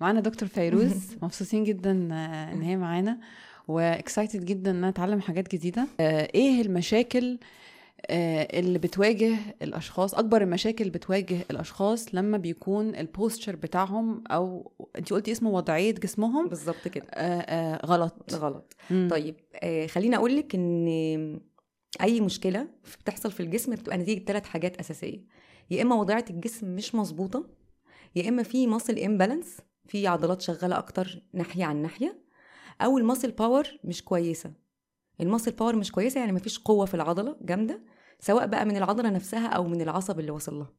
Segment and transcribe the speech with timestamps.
[0.00, 0.92] معانا دكتور فيروز.
[1.22, 3.18] مبسوطين جدا آه، إن هي معانا.
[3.68, 5.86] و excited جدا ان اتعلم حاجات جديدة.
[6.00, 7.38] آه، إيه المشاكل
[8.06, 14.72] آه، اللي بتواجه الأشخاص أكبر المشاكل اللي بتواجه الأشخاص لما بيكون ال posture بتاعهم أو
[14.98, 17.06] انت قلتي اسمه وضعية جسمهم؟ بالظبط كده.
[17.14, 18.34] آه، آه، غلط.
[18.34, 18.76] غلط.
[18.90, 19.08] مم.
[19.10, 19.36] طيب
[19.90, 21.40] خليني أقول لك إن
[22.00, 22.68] أي مشكلة
[23.00, 25.20] بتحصل في الجسم بتبقى نتيجة ثلاث حاجات أساسية.
[25.70, 27.44] يا إما وضعية الجسم مش مظبوطة
[28.16, 29.56] يا إما في muscle imbalance
[29.88, 32.18] في عضلات شغالة أكتر ناحية عن ناحية
[32.80, 34.52] أو ال muscle power مش كويسة.
[35.20, 37.82] ال muscle power مش كويسة يعني مفيش قوة في العضلة جامدة
[38.20, 40.72] سواء بقى من العضلة نفسها أو من العصب اللي وصل لها.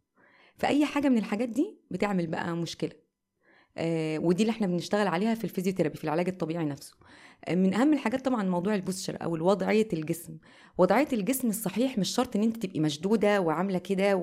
[0.57, 2.91] فأي حاجة من الحاجات دي بتعمل بقى مشكلة.
[3.77, 6.95] آه ودي اللي إحنا بنشتغل عليها في ال physiotherapy في العلاج الطبيعي نفسه.
[7.45, 10.37] آه من أهم الحاجات طبعا موضوع ال posture أو وضعية الجسم.
[10.77, 14.13] وضعية الجسم الصحيح مش شرط إن أنت تبقي مشدودة وعاملة كده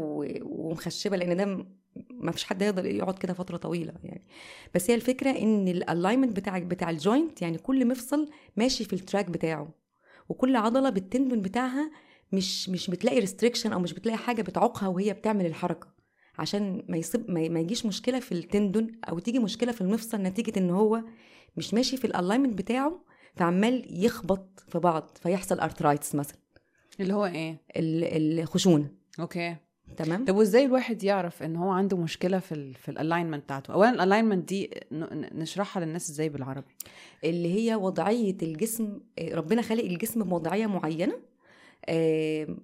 [0.42, 1.66] ومخشبة لأن ده
[2.10, 4.26] ما فيش حد يقدر يقعد كده فترة طويلة يعني.
[4.74, 8.93] بس هي الفكرة إن ال alignment بتاع بتاع ال joint يعني كل مفصل ماشي في
[8.92, 9.68] ال track بتاعه
[10.29, 11.90] وكل عضلة بال tendon بتاعها
[12.32, 15.88] مش مش بتلاقي restriction أو مش بتلاقي حاجة بتعوقها وهي بتعمل الحركة.
[16.38, 20.18] عشان ما يصيب ما ما يجيش مشكلة في ال tendon أو تيجي مشكلة في المفصل
[20.23, 21.02] نتيجة إن هو
[21.57, 23.01] مش ماشي في ال alignment بتاعه
[23.37, 26.38] فعمال يخبط في بعض فيحصل arthritis مثلا.
[27.01, 28.90] اللي هو إيه؟ ال- الخشونة.
[29.20, 29.56] okay.
[29.96, 33.72] تمام؟ طب وازاي الواحد يعرف ان هو عنده مشكلة في ال في ال alignment بتاعته؟
[33.72, 34.70] اولا ال alignment دي
[35.32, 36.66] نشرحها للناس إزاي بالعربي.
[37.24, 39.00] اللي هي وضعية الجسم
[39.32, 41.14] ربنا خالق الجسم بوضعية معينة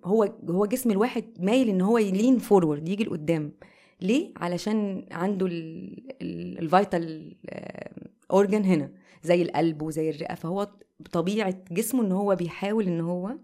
[0.04, 3.52] هو هو جسم الواحد مايل ان هو ي lean forward يجي لقدام.
[4.00, 5.46] ليه؟ علشان عنده
[6.22, 7.34] ال vital
[8.32, 8.90] organ هنا
[9.22, 10.68] زي القلب وزي الرئة فهو
[11.12, 13.34] طبيعة جسمه إن هو بيحاول إن هو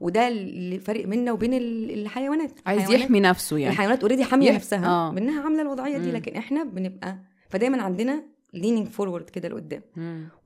[0.00, 4.86] وده اللي فرق منا وبين ال- الحيوانات عايز يحمي نفسه يعني الحيوانات already حامية نفسها
[4.86, 5.10] آه.
[5.12, 6.10] منها عاملة الوضعية دي.
[6.12, 8.22] لكن إحنا بنبقى فدايما عندنا
[8.56, 9.82] leaning forward كده لقدام.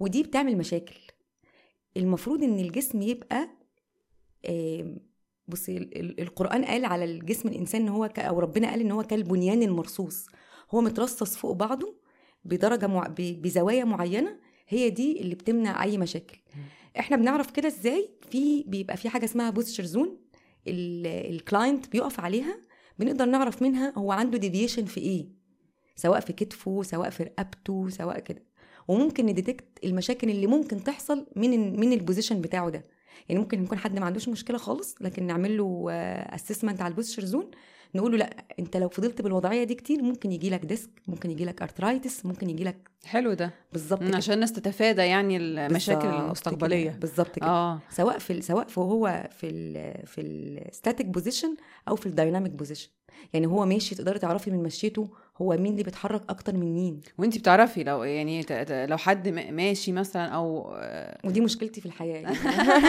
[0.01, 0.95] ودي بتعمل مشاكل
[1.97, 3.49] المفروض إن الجسم يبقى
[4.49, 4.97] آم،
[5.49, 8.91] بصي ال- ال- القرآن قال على الجسم الإنسان إن هو ك- أو ربنا قال إن
[8.91, 10.27] هو كالبنيان المرصوص
[10.71, 11.95] هو مترصص فوق بعضه
[12.45, 13.07] بدرجة مع...
[13.07, 14.37] ب- بزوايا معينة
[14.69, 16.39] هي دي اللي بتمنع أي مشاكل.
[16.99, 20.19] إحنا بنعرف كده إزاي؟ في بيبقى في حاجة اسمها posture zone
[20.67, 22.59] ال client بيقف عليها
[22.99, 25.29] بنقدر نعرف منها هو عنده deviation في إيه.
[25.97, 28.45] سواء في كتفه سواء في رقبته سواء كده.
[28.89, 32.85] وممكن ن detect المشاكل اللي ممكن تحصل من من ال position بتاعه ده.
[33.29, 35.87] يعني ممكن يكون حد ما عندوش مشكلة خالص لكن نعمل له
[36.35, 37.51] assessment على ال posture zone
[37.95, 41.45] نقول له لأ أنت لو فضلت بالوضعية دي كتير ممكن يجي لك disc ممكن يجي
[41.45, 44.03] لك arthritis ممكن يجي لك حلو ده بالظبط.
[44.03, 46.91] عشان الناس تتفادى يعني المشاكل المستقبلية.
[46.91, 51.57] بالظبط كده آه سواء في سواء في هو في ال في ال static position
[51.89, 52.89] أو في ال dynamic position
[53.33, 55.09] يعني هو ماشي تقدري تعرفي من مشيته
[55.43, 60.27] هو مين اللي بيتحرك أكتر من مين وانت بتعرفي لو يعني لو حد ماشي مثلا
[60.27, 60.77] أو
[61.25, 62.37] ودي مشكلتي في الحياة يعني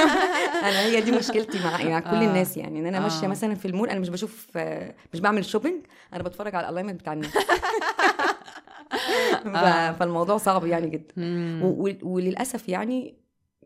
[0.67, 2.29] أنا هي دي مشكلتي مع مع كل آه.
[2.29, 3.29] الناس يعني إن أنا ماشية آه.
[3.29, 7.00] مثلا في المول أنا مش بشوف آه، مش بعمل shopping أنا بتفرج على ال alignment
[7.00, 7.31] بتاع الناس
[9.45, 9.91] آه.
[9.91, 11.13] فالموضوع صعب يعني جدا
[12.03, 13.17] وللأسف يعني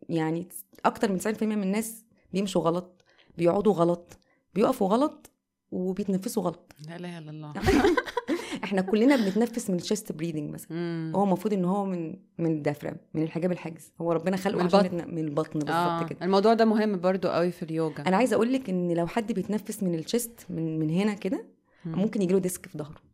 [0.09, 0.47] يعني
[0.85, 3.03] أكتر من 90% من الناس بيمشوا غلط
[3.38, 4.19] بيقعدوا غلط
[4.56, 5.31] بيقفوا غلط
[5.72, 7.54] وبيتنفسوا غلط لا إله إلا الله
[8.64, 11.12] إحنا كلنا بنتنفس من ال chest breathing مثلا مم.
[11.16, 14.66] هو المفروض إن هو من من ال diaphragm من الحجاب الحاجز هو ربنا خلقه من
[14.66, 15.16] البطن.
[15.16, 16.04] من البطن بالظبط آه.
[16.04, 19.32] كده الموضوع ده مهم برضو قوي في اليوجا أنا عايزة أقول لك إن لو حد
[19.32, 21.46] بيتنفس من ال chest من من هنا كده
[21.86, 22.00] مم.
[22.00, 23.08] ممكن يجيله disc في ظهره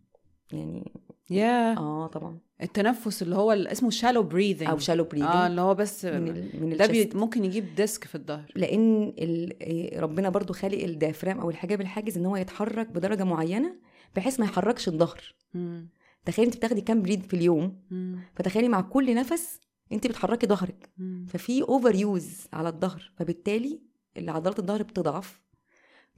[0.53, 0.91] يعني
[1.29, 2.39] يا آه طبعا.
[2.61, 6.27] التنفس اللي هو ال- اسمه shallow breathing أو shallow breathing آه اللي هو بس من
[6.27, 8.51] ال من ده بي ممكن يجيب disc في الظهر.
[8.55, 13.23] لأن ال- إيه، ربنا برضو خالق ال diaphragm أو الحجاب الحاجز إن هو يتحرك بدرجة
[13.23, 13.75] معينة
[14.15, 15.35] بحيث ما يحركش الظهر.
[16.25, 18.19] تخيلي أنت بتاخدي كام breath في اليوم؟ مم.
[18.35, 19.59] فتخيلي مع كل نفس
[19.91, 20.89] أنت بتحركي ظهرك.
[21.27, 23.11] ففي overuse على الظهر.
[23.17, 23.81] فبالتالي
[24.17, 25.41] عضلات الظهر بتضعف.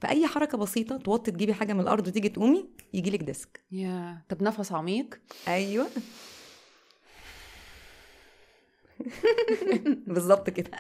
[0.02, 3.64] فأي حركة بسيطة توطي تجيبي حاجة من الأرض وتيجي تقومي يجي لك disc.
[3.72, 5.20] يا طب نفس عميق.
[5.48, 5.88] أيوه.
[10.08, 10.72] بالظبط كده.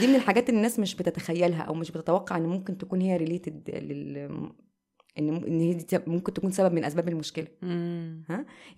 [0.00, 3.70] دي من الحاجات اللي الناس مش بتتخيلها أو مش بتتوقع إن ممكن تكون هي related
[3.70, 4.16] لل
[5.18, 7.46] إن إن هي دي ممكن تكون سبب من أسباب المشكلة.
[7.62, 8.24] مم.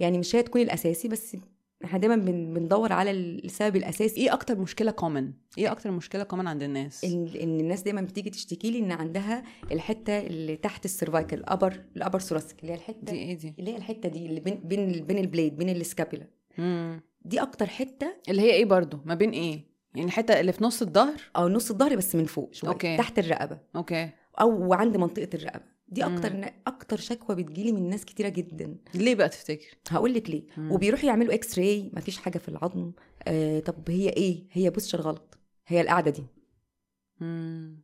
[0.01, 1.37] يعني مش هي تكون الأساسي بس
[1.85, 4.21] إحنا دايما بن- بندور على السبب الأساسي.
[4.21, 8.31] إيه أكتر مشكلة common إيه أكتر مشكلة common عند الناس؟ ان إن الناس دايما بتيجي
[8.31, 9.43] تشتكي لي إن عندها
[9.73, 13.35] الحتة اللي تحت ال cervical ال upper ال upper thoracic اللي هي الحتة دي إيه
[13.39, 16.27] دي؟ اللي هي الحتة دي اللي بين بين بين ال blade بين ال scapula.
[17.25, 20.83] دي أكتر حتة اللي هي إيه برضو؟ ما بين إيه؟ يعني الحتة اللي في نص
[20.83, 22.97] الظهر؟ أو نص الظهر بس من فوق شوية okay.
[22.97, 23.59] تحت الرقبة.
[23.77, 24.11] okay.
[24.41, 25.65] أو عند منطقة الرقبة.
[25.89, 26.45] دي أكتر مم.
[26.67, 28.77] أكتر شكوى بتجيلي من ناس كتيرة جدا.
[28.95, 30.43] ليه بقى تفتكر؟ هقول لك ليه.
[30.57, 30.73] مم.
[30.73, 32.93] وبيروحوا يعملوا x-ray مفيش حاجة في العظم.
[33.29, 35.39] آه طب هي إيه؟ هي posture غلط.
[35.67, 36.25] هي القعدة دي.
[37.21, 37.83] مم.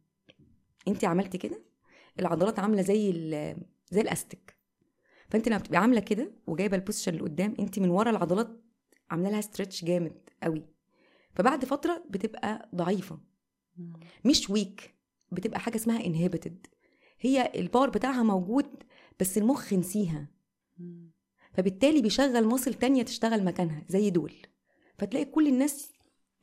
[0.89, 1.63] انت عملتي كده؟
[2.21, 3.57] العضلات عاملة زي ال-
[3.91, 4.57] زي الاستيك
[5.31, 8.49] فانت لما بتبقي عاملة كده وجايبة ال posture اللي قدام انت من ورا العضلات
[9.11, 10.63] عاملة لها stretch جامد قوي.
[11.35, 13.19] فبعد فترة بتبقى ضعيفة.
[13.77, 13.93] مم.
[14.25, 14.94] مش weak
[15.35, 16.67] بتبقى حاجة اسمها inhibited
[17.21, 18.67] هي ال power بتاعها موجود
[19.21, 20.29] بس المخ نسيها.
[21.53, 24.33] فبالتالي بيشغل muscle تانية تشتغل مكانها زي دول.
[24.99, 25.93] فتلاقي كل الناس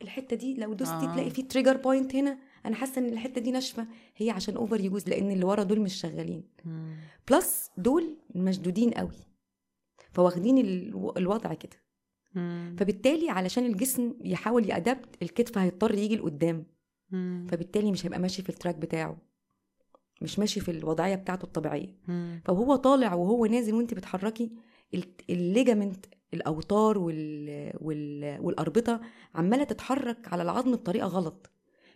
[0.01, 1.13] الحتة دي لو دوستي آه.
[1.13, 2.37] تلاقي في trigger point هنا.
[2.65, 3.87] أنا حاسة إن الحتة دي ناشفة.
[4.15, 6.43] هي عشان overuse لأن اللي ورا دول مش شغالين.
[6.65, 6.95] مم.
[7.29, 9.17] plus دول مشدودين قوي.
[10.13, 11.77] فواخدين الو- الوضع كده.
[12.77, 16.65] فبالتالي علشان الجسم يحاول ي adapt الكتف هيضطر يجي لقدام.
[17.11, 17.47] مم.
[17.51, 19.17] فبالتالي مش هيبقى ماشي في ال track بتاعه
[20.21, 22.41] مش ماشي في الوضعية بتاعته الطبيعية مم.
[22.45, 24.51] فهو طالع وهو نازل وانت بتحركي
[24.93, 27.71] ال- الليجامنت الأوتار وال...
[27.81, 28.37] وال...
[28.41, 29.01] والأربطة
[29.35, 31.51] عمالة تتحرك على العظم بطريقة غلط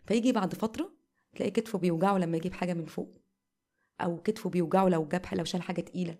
[0.06, 0.91] فيجي بعد فترة
[1.35, 3.21] تلاقي كتفه بيوجعه لما يجيب حاجة من فوق
[4.01, 6.17] أو كتفه بيوجعه لو جاب لو شال حاجة تقيلة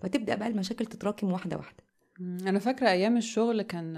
[0.00, 1.84] فتبدأ بقى المشاكل تتراكم واحدة واحدة.
[2.20, 3.96] أنا فاكرة أيام الشغل كان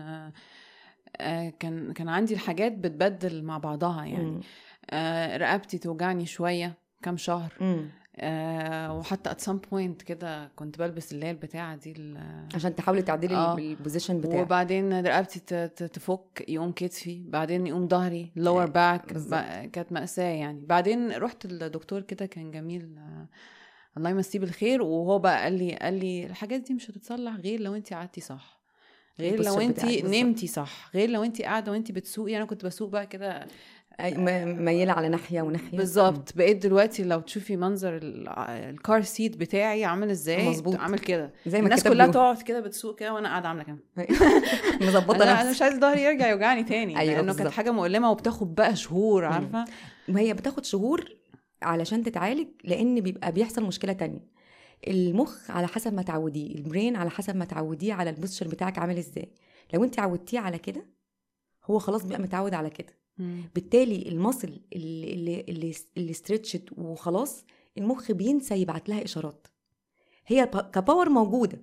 [1.60, 4.40] كان كان عندي الحاجات بتبدل مع بعضها يعني.
[4.90, 7.52] آه، رقبتي توجعني شوية كام شهر.
[8.20, 12.14] آه، وحتى at some point كده كنت بلبس اللي هي البتاعة دي
[12.54, 13.52] عشان تحاولي تعدلي آه.
[13.54, 13.58] آه.
[13.58, 15.40] ال position بتاعك وبعدين رقبتي
[15.88, 18.32] تفك يقوم كتفي بعدين يقوم ظهري
[18.66, 19.34] back بالظبط.
[19.40, 23.28] بقى- كانت مأساة يعني بعدين رحت الدكتور كده كان جميل آه،
[23.96, 27.74] الله يمسيه بالخير وهو بقى قال لي قال لي الحاجات دي مش هتتصلح غير لو
[27.74, 28.57] انت قعدتي صح
[29.20, 29.84] غير لو انت.
[29.84, 32.36] نمتي صح غير لو انت قاعدة وانت بتسوقي.
[32.36, 33.46] أنا كنت بسوق بقى كده
[34.02, 35.76] أي- م- مياله على ناحية وناحية.
[35.78, 36.32] بالظبط.
[36.36, 40.76] بقيت دلوقتي لو تشوفي منظر ال- ال car seat بتاعي عامل إزاي مظبوط.
[40.76, 41.32] عامل كده.
[41.46, 42.06] زي ما الناس كلها.
[42.06, 43.78] تقعد كده بتسوق كده وأنا قاعدة عاملة كده.
[44.88, 46.98] مظبطة أنا مش عايز ظهري يرجع يوجعني تاني.
[46.98, 47.50] أيوة لأنه كانت.
[47.50, 49.64] حاجة مؤلمة وبتاخد بقى شهور عارفة؟
[50.08, 51.04] ما هي بتاخد شهور
[51.62, 54.37] علشان تتعالج لأن بيبقى بيحصل مشكلة تانية.
[54.88, 58.78] المخ على حسب ما تعوديه ال brain على حسب ما تعوديه على ال posture بتاعك
[58.78, 59.32] عامل إزاي.
[59.74, 60.86] لو انت عودتيه على كده
[61.64, 62.98] هو خلاص بقى متعود على كده.
[63.54, 67.44] بالتالي ال muscle اللي اللي اللي, اللي stretched وخلاص
[67.78, 69.46] المخ بينسى يبعت لها إشارات.
[70.26, 71.58] هي ك power موجودة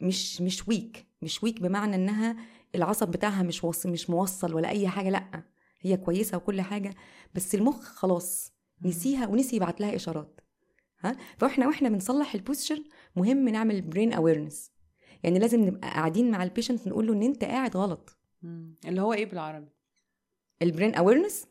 [0.00, 2.36] مش مش weak مش weak بمعنى إنها
[2.74, 5.42] العصب بتاعها مش وص مش موصل ولا أي حاجة لأ
[5.80, 6.94] هي كويسة وكل حاجة
[7.34, 8.52] بس المخ خلاص
[8.82, 10.40] نسيها ونسي يبعت لها إشارات.
[11.00, 12.82] ها؟ فاحنا وإحنا بنصلح ال posture
[13.16, 14.70] مهم نعمل brain awareness
[15.22, 18.18] يعني لازم نبقى قاعدين مع ال patient نقول له إن أنت قاعد غلط.
[18.86, 19.68] اللي هو إيه بالعربي؟
[20.62, 21.46] ال brain awareness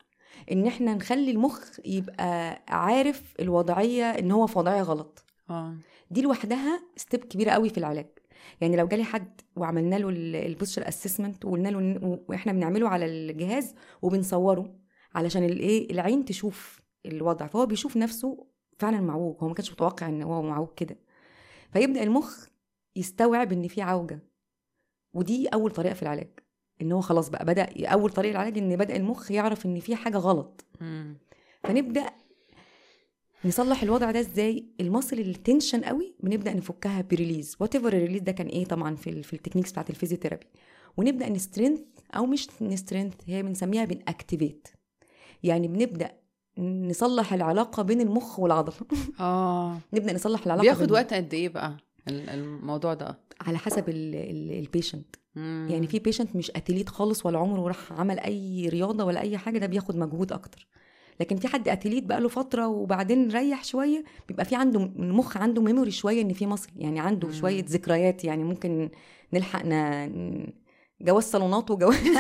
[0.52, 5.26] إن إحنا نخلي المخ يبقى عارف الوضعية إن هو في وضعية غلط.
[5.50, 5.78] آه.
[6.12, 8.10] دي لوحدها step كبيرة قوي في العلاج.
[8.62, 10.10] يعني لو جالي حد وعملنا له
[10.46, 14.76] ال posture assessment وقلنا له وإحنا بنعمله على الجهاز وبنصوره
[15.16, 17.48] علشان الايه العين تشوف الوضع.
[17.48, 18.48] فهو بيشوف نفسه
[18.80, 19.36] فعلا معوج.
[19.40, 20.98] هو ما كانش متوقع إن هو معوج كده.
[21.74, 22.46] فيبدأ المخ
[22.96, 24.20] يستوعب إن في عوجة.
[25.14, 26.40] ودي أول طريقة في العلاج.
[26.82, 30.18] إن هو خلاص بقى بدأ أول طريقة العلاج إن بدأ المخ يعرف إن في حاجة
[30.18, 30.66] غلط.
[30.82, 31.18] مم.
[31.64, 32.06] فنبدأ
[33.46, 37.56] نصلح الوضع ده إزاي؟ ال muscle اللي tension قوي بنبدأ نفكها ب release.
[37.60, 40.48] whatever ال release ده كان إيه طبعا في ال في ال techniques بتاعت ال physiotherapy.
[40.98, 41.82] ونبدأ ن strength
[42.16, 44.68] أو مش ن strength هي بنسميها بن activate.
[45.44, 46.12] يعني بنبدأ
[46.58, 48.76] نصلح العلاقة بين المخ والعضله
[49.20, 49.78] آه.
[49.94, 55.16] نبدأ نصلح العلاقة بياخد وقت قد إيه بقى ال- الموضوع ده؟ على حسب ال patient.
[55.36, 59.58] يعني في patient مش athlete خالص ولا عمره راح عمل أي رياضة ولا أي حاجة
[59.58, 60.68] ده بياخد مجهود أكتر.
[61.20, 65.62] لكن في حد athlete بقى له فترة وبعدين ريح شوية بيبقى في عنده المخ عنده
[65.62, 67.34] memory شوية إن في muscle يعني عنده مم.
[67.34, 68.90] شوية ذكريات يعني ممكن
[69.34, 70.48] نلحق ن...
[71.02, 71.98] جواز صالونات وجواز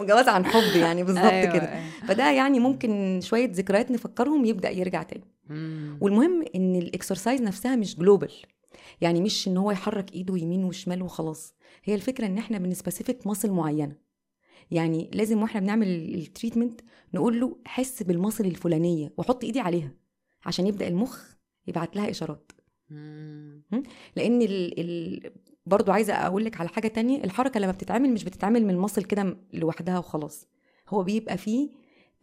[0.00, 1.72] وجواز عن حب يعني بالظبط أيوة، كده.
[1.72, 1.90] أيوة.
[2.08, 5.24] فده يعني ممكن شوية ذكريات نفكرهم يبدأ يرجع تاني.
[6.00, 8.32] والمهم إن ال exercise نفسها مش global
[9.00, 11.54] يعني مش إن هو يحرك إيده يمين وشمال وخلاص.
[11.84, 13.96] هي الفكرة إن إحنا بن specific muscle معينة.
[14.70, 16.80] يعني لازم وإحنا بنعمل ال treatment
[17.14, 19.94] نقول له حس بال muscle الفلانية وحط إيدي عليها
[20.46, 21.22] عشان يبدأ المخ
[21.66, 22.52] يبعت لها إشارات.
[24.16, 24.80] لأن ال...
[24.80, 25.32] ال...
[25.68, 29.04] برضو عايزة أقول لك على حاجة تانية الحركة لما بتتعمل مش بتتعمل من ال muscle
[29.04, 30.46] كده لوحدها وخلاص.
[30.88, 31.70] هو بيبقى فيه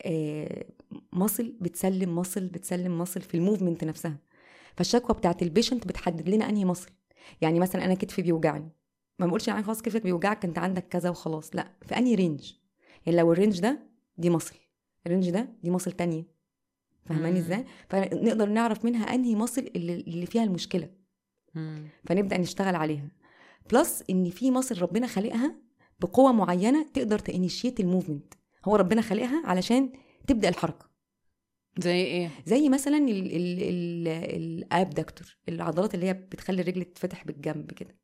[0.01, 0.65] آه
[1.13, 4.17] muscle بتسلم muscle بتسلم muscle في ال movement نفسها.
[4.77, 6.89] فالشكوى بتاعت ال patient بتحدد لنا أنهي muscle
[7.41, 8.69] يعني مثلا أنا كتفي بيوجعني.
[9.19, 12.53] ما بقولش يعني خلاص كتفك بيوجعك أنت عندك كذا وخلاص لأ في أنهي range
[13.05, 13.79] يعني لو ال range ده
[14.17, 14.55] دي muscle
[15.05, 16.23] ال range ده دي muscle تانية.
[17.05, 17.39] فاهماني.
[17.39, 20.89] إزاي؟ فنقدر نعرف منها أنهي muscle اللي, اللي فيها المشكلة.
[21.55, 21.87] مم.
[22.05, 23.07] فنبدأ نشتغل عليها.
[23.71, 25.55] plus إن في muscle ربنا خالقها
[25.99, 28.33] بقوة معينة تقدر ت initiate ال movement.
[28.65, 29.91] هو ربنا خالقها علشان
[30.27, 30.89] تبدأ الحركة.
[31.79, 37.23] زي إيه؟ زي مثلا ال ال ال ال abductor العضلات اللي هي بتخلي الرجل تتفتح
[37.23, 37.97] بالجنب كده.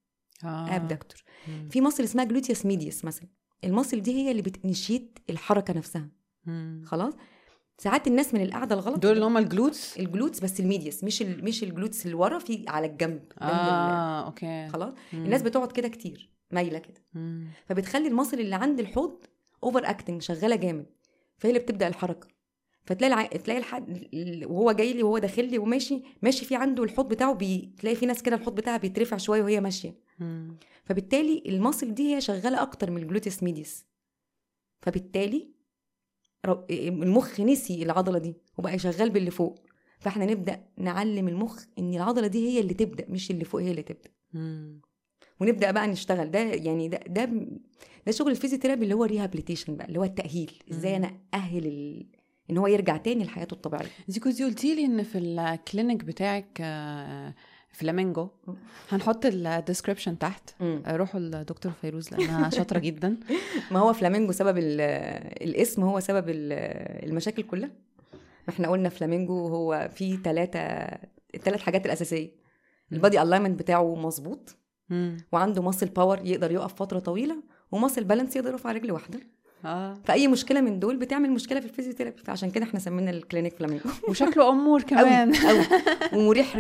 [0.44, 0.76] آه.
[0.76, 1.70] abductor مم.
[1.70, 3.28] في muscle اسمها gluteus medius مثلا.
[3.64, 6.10] ال muscle دي هي اللي بت initiate الحركة نفسها.
[6.46, 6.84] مم.
[6.86, 7.14] خلاص؟
[7.82, 11.04] ساعات الناس من القعدة الغلط دول اللي هم ال glutes؟ ال glutes بس ال medius
[11.04, 14.68] مش ال مش ال glutes اللي ورا في على الجنب جنب ال- آه okay.
[14.68, 15.26] خلاص؟ مم.
[15.26, 17.04] الناس بتقعد كده كتير مايلة كده.
[17.14, 17.48] مم.
[17.66, 19.24] فبتخلي ال muscle اللي عند الحوض
[19.64, 20.86] overacting شغالة جامد.
[21.38, 22.28] فهي اللي بتبدأ الحركة.
[22.86, 23.26] فتلاقي الع...
[23.26, 27.34] تلاقي الحد ال- وهو جاي لي وهو داخل لي وماشي ماشي في عنده الحوض بتاعه
[27.34, 27.72] بي...
[27.80, 29.96] تلاقي في ناس كده الحوض بتاعها بيترفع شوية وهي ماشية.
[30.20, 30.56] مم.
[30.84, 33.86] فبالتالي ال muscle دي هي شغالة أكتر من ال gluteus medius
[34.82, 35.61] فبالتالي
[36.72, 39.60] المخ نسي العضلة دي وبقى شغال باللي فوق.
[40.00, 43.82] فإحنا نبدأ نعلم المخ إن العضلة دي هي اللي تبدأ مش اللي فوق هي اللي
[43.82, 44.10] تبدأ.
[44.34, 44.82] مم.
[45.40, 46.32] ونبدأ بقى نشتغل.
[46.32, 47.26] ده يعني ده ده
[48.06, 50.52] ده شغل ال physiotherapy اللي هو rehabilitation بقى اللي هو التأهيل.
[50.72, 50.96] إزاي.
[50.96, 52.06] أنا أهل ال...
[52.50, 53.88] إن هو يرجع تاني لحياته الطبيعية.
[54.10, 57.36] انت كنتي قلتي لي إن في ال clinic بتاعك آه،
[57.72, 58.28] فلامينجو.
[58.90, 60.50] هنحط ال description تحت.
[60.62, 63.18] آه، روحوا لدكتور فيروز لأنها شاطرة جدا.
[63.72, 64.82] ما هو فلامينجو سبب ال-
[65.50, 67.70] الاسم هو سبب ال- المشاكل كلها.
[68.48, 70.60] ما إحنا قلنا فلامينجو هو فيه ثلاثة
[71.36, 72.32] الثلاث حاجات الأساسية.
[72.92, 74.56] ال body alignment بتاعه مظبوط.
[75.32, 79.20] وعنده muscle power يقدر يقف فترة طويلة و muscle balance يقدر يقف على رجل واحدة.
[79.66, 79.94] آه.
[80.06, 83.56] فأي مشكلة من دول بتعمل مشكلة في ال physiotherapy فعشان كده إحنا سمينا ال clinic
[83.58, 85.36] فلامينجو وشكله امور كمان.
[85.36, 85.66] قوي
[86.14, 86.58] ومريح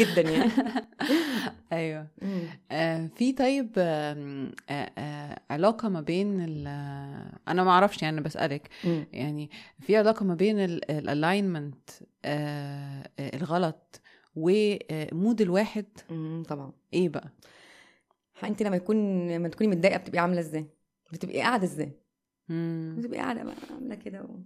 [0.00, 0.50] جدا يعني.
[1.72, 2.06] أيوه.
[2.70, 8.68] آه في طيب آه آه علاقة ما بين آه، أنا ما أعرفش يعني بسألك.
[9.12, 11.90] يعني في علاقة ما بين ال alignment
[13.34, 14.00] الغلط
[14.36, 15.86] و mood الواحد.
[16.10, 16.42] مم.
[16.48, 16.72] طبعا.
[16.94, 17.30] إيه بقى؟
[18.44, 20.66] أنت لما يكون لما تكوني متضايقة بتبقي عاملة إزاي؟
[21.12, 21.99] بتبقي قاعدة إزاي.
[22.98, 24.36] بتبقي قاعدة بقى عاملة كده و...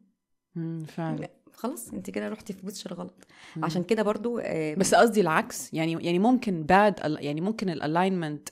[0.87, 1.29] فعلا.
[1.53, 3.25] خلاص انت كده رحتي في posture غلط
[3.57, 3.65] مم.
[3.65, 8.49] عشان كده برضو آه، بس قصدي العكس يعني يعني ممكن bad يعني ممكن ال alignment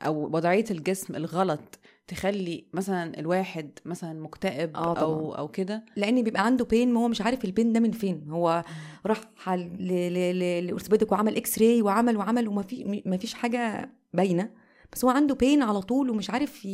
[0.00, 5.38] أو وضعية الجسم الغلط تخلي مثلا الواحد مثلا مكتئب آه أو طبعاً.
[5.38, 8.26] أو كده؟ لأن بيبقى عنده pain ما هو مش عارف ال pain ده من فين.
[8.30, 8.64] هو
[9.06, 14.50] راح ل orthopedic وعمل x-ray وعمل وعمل وما في ما فيش حاجة باينة.
[14.92, 16.64] بس هو عنده pain على طول ومش عارف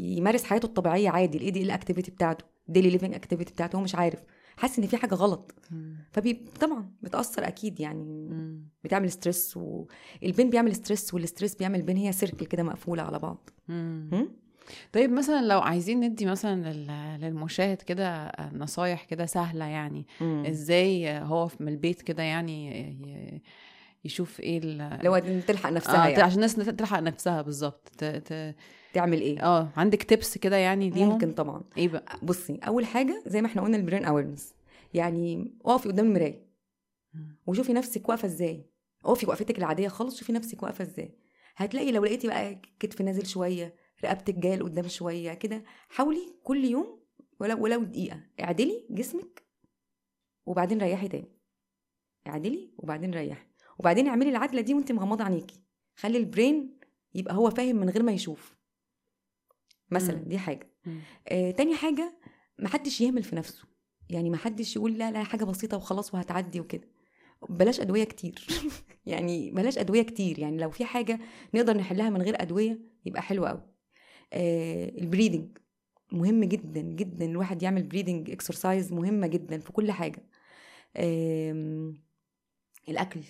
[0.00, 3.94] يمارس حياته الطبيعية عادي ال ADL ال activity بتاعته daily living activity بتاعته هو مش
[3.94, 4.22] عارف
[4.56, 5.54] حاسس إن في حاجة غلط.
[6.12, 8.28] فبي طبعا بتأثر أكيد يعني.
[8.84, 13.18] بتعمل stress وال pain بيعمل stress وال stress بيعمل pain هي circle كده مقفولة على
[13.18, 13.50] بعض؟
[14.92, 20.06] طيب مثلا لو عايزين ندي مثلا لل- للمشاهد كده نصايح كده سهلة يعني.
[20.22, 23.40] إزاي هو من البيت كده يعني
[24.04, 26.22] يشوف إيه ال- لو تلحق نفسها آه يعني.
[26.22, 27.88] عشان الناس تلحق نفسها بالظبط.
[27.98, 28.54] ت- ت-
[28.92, 31.62] تعمل إيه؟ آه عندك تيبس كده يعني ليهم؟ ممكن طبعا.
[31.78, 34.54] إيه بقى؟ بصي أول حاجة زي ما إحنا قلنا ال brain awareness
[34.94, 36.48] يعني اقفي قدام المراية.
[37.46, 38.70] وشوفي نفسك واقفة إزاي.
[39.04, 41.18] اقفي وقفتك العادية خالص شوفي نفسك واقفة إزاي.
[41.56, 43.74] هتلاقي لو لقيتي بقى كتف نازل شوية
[44.04, 47.00] رقبتك جاية لقدام شوية كده حاولي كل يوم
[47.40, 49.42] ولو ولو دقيقة اعدلي جسمك
[50.46, 51.32] وبعدين ريحي تاني.
[52.26, 53.47] اعدلي وبعدين ريحي.
[53.78, 55.60] وبعدين اعملي العدلة دي وانت مغمضة عينيكي.
[55.96, 56.78] خلي البرين
[57.14, 58.56] يبقى هو فاهم من غير ما يشوف.
[59.90, 60.24] مثلا مم.
[60.24, 60.70] دي حاجة.
[60.86, 61.00] مم.
[61.28, 62.18] آه، تاني حاجة
[62.58, 63.64] محدش يهمل في نفسه.
[64.10, 66.88] يعني محدش يقول لا لا حاجة بسيطة وخلاص وهتعدي وكده.
[67.48, 68.46] بلاش أدوية كتير.
[69.06, 70.38] يعني بلاش أدوية كتير.
[70.38, 71.20] يعني لو في حاجة
[71.54, 73.62] نقدر نحلها من غير أدوية يبقى حلو قوي
[74.32, 75.58] آه ال breathing
[76.12, 77.24] مهم جدا جدا.
[77.24, 80.28] الواحد يعمل breathing exercise مهمة جدا في كل حاجة.
[80.96, 81.94] آم،
[82.88, 83.20] الأكل.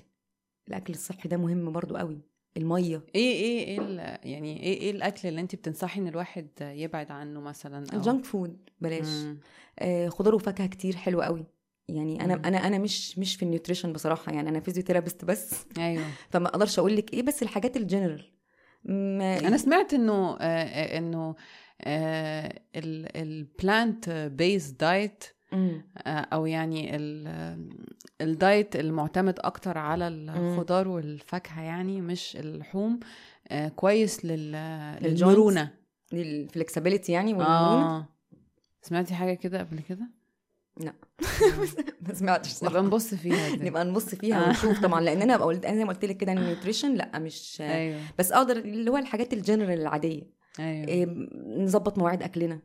[0.69, 2.19] الأكل الصحي ده مهم برضو قوي.
[2.57, 3.03] المية.
[3.15, 3.81] إيه إيه إيه
[4.25, 8.25] يعني إيه إيه الأكل اللي انت بتنصحي إن الواحد يبعد عنه مثلا أو- ال junk
[8.25, 8.71] food.
[8.81, 9.07] بلاش.
[9.09, 9.39] مم.
[9.79, 11.47] آه، خضار وفاكهة كتير حلوة قوي.
[11.89, 12.43] يعني أنا مم.
[12.45, 14.33] أنا أنا مش مش في ال nutrition بصراحة.
[14.33, 15.55] يعني أنا physiotherapist بس.
[15.79, 16.05] أيوه.
[16.31, 18.33] فما أقدرش أقول لك إيه بس الحاجات الجنرال
[18.85, 21.35] ما أنا سمعت إنه آه، آه، إنه
[23.17, 25.25] ال plant based diet.
[26.07, 27.69] أو يعني ال-
[28.21, 33.01] ال diet المعتمد أكتر على الخضار والفاكهة يعني مش اللحوم.
[33.49, 35.71] آه، كويس؟ للمرونة.
[36.13, 38.09] ال flexibility يعني والمرونة؟ آه.
[38.83, 40.09] سمعتي حاجة كده قبل كده؟
[40.81, 40.93] لا.
[42.09, 43.57] ما سمعتش نبقى صراحة نبص فيها.
[43.67, 44.49] نبقى نبص فيها آه.
[44.49, 44.81] ونشوف.
[44.83, 48.01] طبعا لأن أنا بقول أنا زي ما قلت لك كده ال nutrition لأ مش أيوه.
[48.19, 50.23] بس أقدر اللي هو الحاجات الجنرال العادية.
[50.61, 51.29] أيوه.
[51.47, 52.59] نظبط مواعيد أكلنا.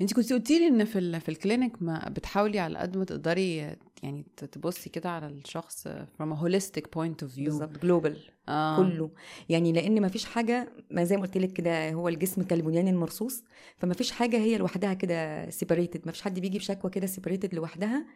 [0.00, 1.20] انت كنت قلتي لي ان في ال...
[1.20, 6.32] في ال clinic ما بتحاولي على قد ما تقدري يعني تبصي كده على الشخص from
[6.32, 7.44] a holistic point of view.
[7.44, 8.16] بالظبط global
[8.48, 8.76] آه.
[8.76, 9.10] كله.
[9.48, 13.44] يعني لأن ما فيش حاجة ما زي ما قلت لك كده هو الجسم كالبنيان المرصوص
[13.76, 18.06] فما فيش حاجة هي لوحدها كده separated ما فيش حد بيجي بشكوى كده separated لوحدها.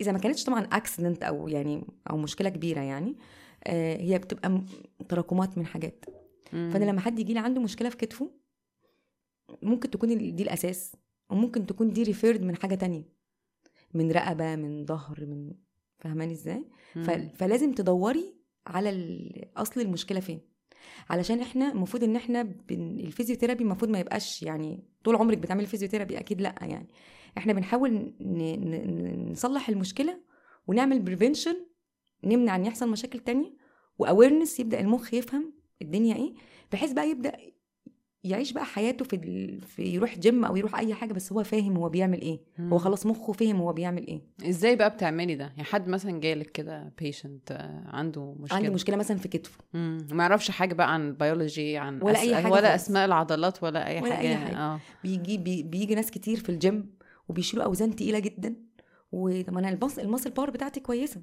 [0.00, 3.16] إذا ما كانتش طبعا accident أو يعني أو مشكلة كبيرة يعني
[3.64, 4.62] آه هي بتبقى
[5.08, 6.04] تراكمات من حاجات.
[6.52, 6.70] مم.
[6.72, 8.30] فأنا لما حد يجي لي عنده مشكلة في كتفه
[9.62, 10.96] ممكن تكون دي الأساس.
[11.30, 13.04] وممكن تكون دي referred من حاجة تانية.
[13.94, 15.52] من رقبة من ظهر من
[15.98, 16.64] فاهماني إزاي؟
[16.94, 17.10] ف...
[17.10, 18.34] فلازم تدوري
[18.66, 18.90] على
[19.56, 20.40] أصل المشكلة فين.
[21.10, 23.00] علشان إحنا المفروض إن إحنا بن...
[23.00, 26.88] ال physiotherapy المفروض ما يبقاش يعني طول عمرك بتعملي physiotherapy أكيد لأ يعني.
[27.38, 28.12] إحنا بنحاول ن...
[28.20, 28.70] ن...
[28.70, 30.20] ن- نصلح المشكلة
[30.66, 31.66] ونعمل prevention
[32.24, 33.52] نمنع إن يحصل مشاكل تانية
[33.98, 35.52] و awareness يبدأ المخ يفهم
[35.82, 36.34] الدنيا إيه
[36.72, 37.36] بحيث بقى يبدأ
[38.30, 39.60] يعيش بقى حياته في, ال...
[39.60, 42.72] في يروح جيم أو يروح أي حاجة بس هو فاهم هو بيعمل إيه مم.
[42.72, 46.50] هو خلاص مخه فهم هو بيعمل إيه إزاي بقى بتعملي ده يعني حد مثلا جالك
[46.52, 49.58] كده patient عنده مشكلة عندي مشكلة مثلا في كتفه.
[49.74, 52.82] ما يعرفش حاجة بقى عن البيولوجي عن ولا أي حاجة ولا خالص.
[52.84, 54.56] أسماء العضلات ولا أي ولا حاجة أي حاجة.
[54.56, 56.90] آه بيجي بي بيجي ناس كتير في الجيم
[57.28, 58.54] وبيشيلوا أوزان تقيلة جدا
[59.12, 61.22] وطب أنا ال mus- ال muscle power بتاعتي كويسة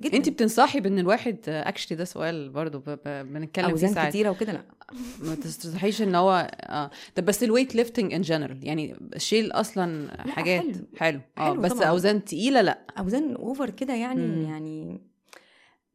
[0.00, 0.16] جدا.
[0.16, 2.84] انت بتنصحي بان الواحد actually ده سؤال برضو ب...
[2.90, 2.98] ب...
[3.32, 4.08] بنتكلم فيه اوزان ساعات.
[4.08, 4.64] كتيره وكده لأ.
[5.28, 6.90] ما تستحيش إن هو آه.
[7.14, 10.62] طب بس ال weight lifting in general يعني شيل أصلا لأ، حاجات.
[10.62, 10.86] حلو.
[10.96, 11.20] حلو.
[11.38, 11.84] آه حلو بس طبعاً.
[11.88, 12.78] أوزان تقيلة لأ.
[12.98, 14.42] أوزان over كده يعني مم.
[14.50, 15.00] يعني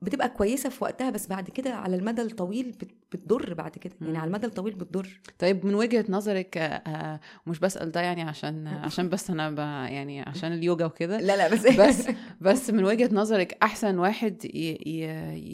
[0.01, 4.17] بتبقى كويسة في وقتها بس بعد كده على المدى الطويل بت- بتضر بعد كده يعني.
[4.17, 8.67] على المدى الطويل بتضر طيب من وجهة نظرك آه، آه، مش بسأل ده يعني عشان
[8.67, 9.57] عشان بس أنا ب...
[9.91, 12.07] يعني عشان اليوجا وكده لا لا بس بس
[12.41, 14.49] بس من وجهة نظرك أحسن واحد ي...
[14.85, 15.03] ي...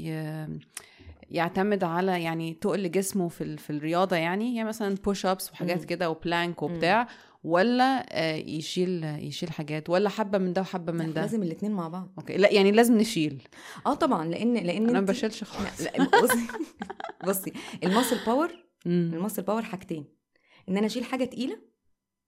[0.09, 0.47] ي...
[1.31, 3.57] يعتمد على يعني تقل جسمه في.
[3.57, 5.85] في الرياضة يعني يعني مثلا بوش ابس وحاجات.
[5.85, 7.07] كده وبلانك وبتاع
[7.43, 11.87] ولا آه، يشيل يشيل حاجات ولا حبة من ده وحبة من ده؟ لازم الاثنين مع
[11.87, 12.13] بعض.
[12.17, 12.37] okay.
[12.37, 13.43] لا يعني لازم نشيل.
[13.85, 15.81] آه طبعا لأن لأن أنا ما بشيلش خالص.
[15.81, 16.47] لا بصي
[17.27, 18.65] بصي ال muscle power.
[18.85, 20.05] ال muscle power حاجتين.
[20.69, 21.57] إن أنا أشيل حاجة تقيلة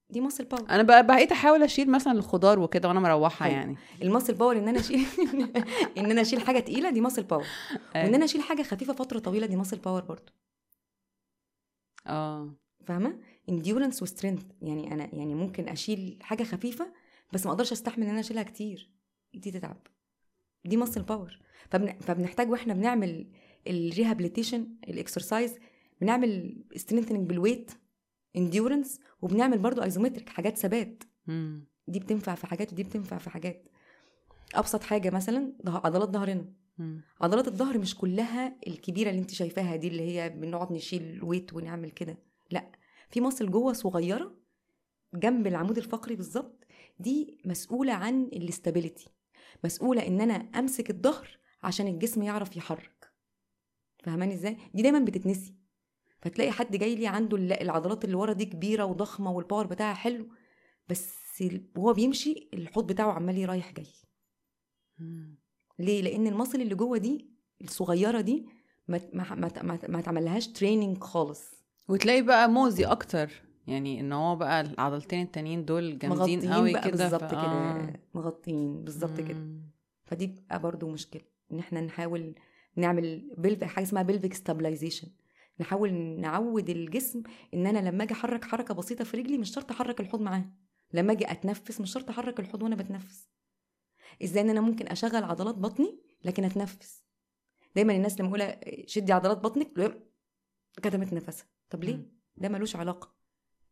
[0.09, 0.69] دي ماسل باور.
[0.69, 3.47] أنا بقى بقيت أحاول أشيل مثلا الخضار وكده وأنا مروحة.
[3.47, 3.77] يعني.
[4.01, 5.05] ال muscle power إن أنا أشيل
[5.97, 7.45] إن أنا أشيل حاجة تقيلة دي muscle power.
[7.95, 8.05] أيوة.
[8.07, 10.31] وإن أنا أشيل حاجة خفيفة فترة طويلة دي muscle power برضو.
[12.07, 12.53] آه.
[12.85, 16.93] فاهمة؟ endurance و strength يعني أنا يعني ممكن أشيل حاجة خفيفة
[17.33, 18.91] بس ما أقدرش أستحمل إن أنا أشيلها كتير.
[19.33, 19.87] دي تتعب.
[20.65, 21.93] دي muscle power فبن...
[21.99, 23.27] فبنحتاج وإحنا بنعمل
[23.67, 25.55] ال rehabilitation ال exercise
[26.01, 27.71] بنعمل strengthening بال weight
[28.35, 31.03] endurance وبنعمل برضو isometric حاجات ثبات.
[31.87, 33.69] دي بتنفع في حاجات ودي بتنفع في حاجات.
[34.55, 36.53] أبسط حاجة مثلا عضلات ظهرنا.
[37.21, 41.91] عضلات الظهر مش كلها الكبيرة اللي أنت شايفاها دي اللي هي بنقعد نشيل weight ونعمل
[41.91, 42.17] كده.
[42.51, 42.71] لأ.
[43.09, 44.35] في muscle جوه صغيرة
[45.13, 46.65] جنب العمود الفقري بالظبط
[46.99, 49.09] دي مسؤولة عن ال stability.
[49.63, 53.11] مسؤولة إن أنا أمسك الظهر عشان الجسم يعرف يحرك.
[54.03, 55.55] فاهماني إزاي؟ دي دايما بتتنسي.
[56.21, 60.29] فتلاقي حد جاي لي عنده العضلات اللي ورا دي كبيرة وضخمة وال power بتاعها حلو
[60.89, 61.15] بس
[61.77, 63.87] وهو بيمشي الحوض بتاعه عمال رايح جاي.
[65.79, 67.29] ليه؟ لأن ال muscle اللي جوه دي
[67.61, 68.45] الصغيرة دي
[68.87, 71.64] ما ما ما, ما, ما تعملهاش training خالص.
[71.87, 73.31] وتلاقي بقى موزي أكتر.
[73.67, 77.93] يعني إن هو بقى العضلتين التانيين دول جامدين قوي كده بالظبط ف- كده.
[78.13, 79.39] مغطيين بالظبط كده.
[80.05, 81.21] فدي بقى برضو مشكلة
[81.51, 82.35] إن إحنا نحاول
[82.75, 85.07] نعمل pelv- حاجة اسمها pelvic stabilization
[85.59, 89.99] نحاول نعود الجسم إن أنا لما أجي أحرك حركة بسيطة في رجلي مش شرط أحرك
[89.99, 90.51] الحوض معاها.
[90.93, 93.29] لما أجي أتنفس مش شرط أحرك الحوض وأنا بتنفس.
[94.23, 97.03] إزاي إن أنا ممكن أشغل عضلات بطني لكن أتنفس؟
[97.75, 98.55] دايما الناس لما أقول
[98.87, 99.97] شدي عضلات بطنك
[100.83, 102.05] كتمت نفسها طب ليه؟ مم.
[102.37, 103.15] ده ملوش علاقة.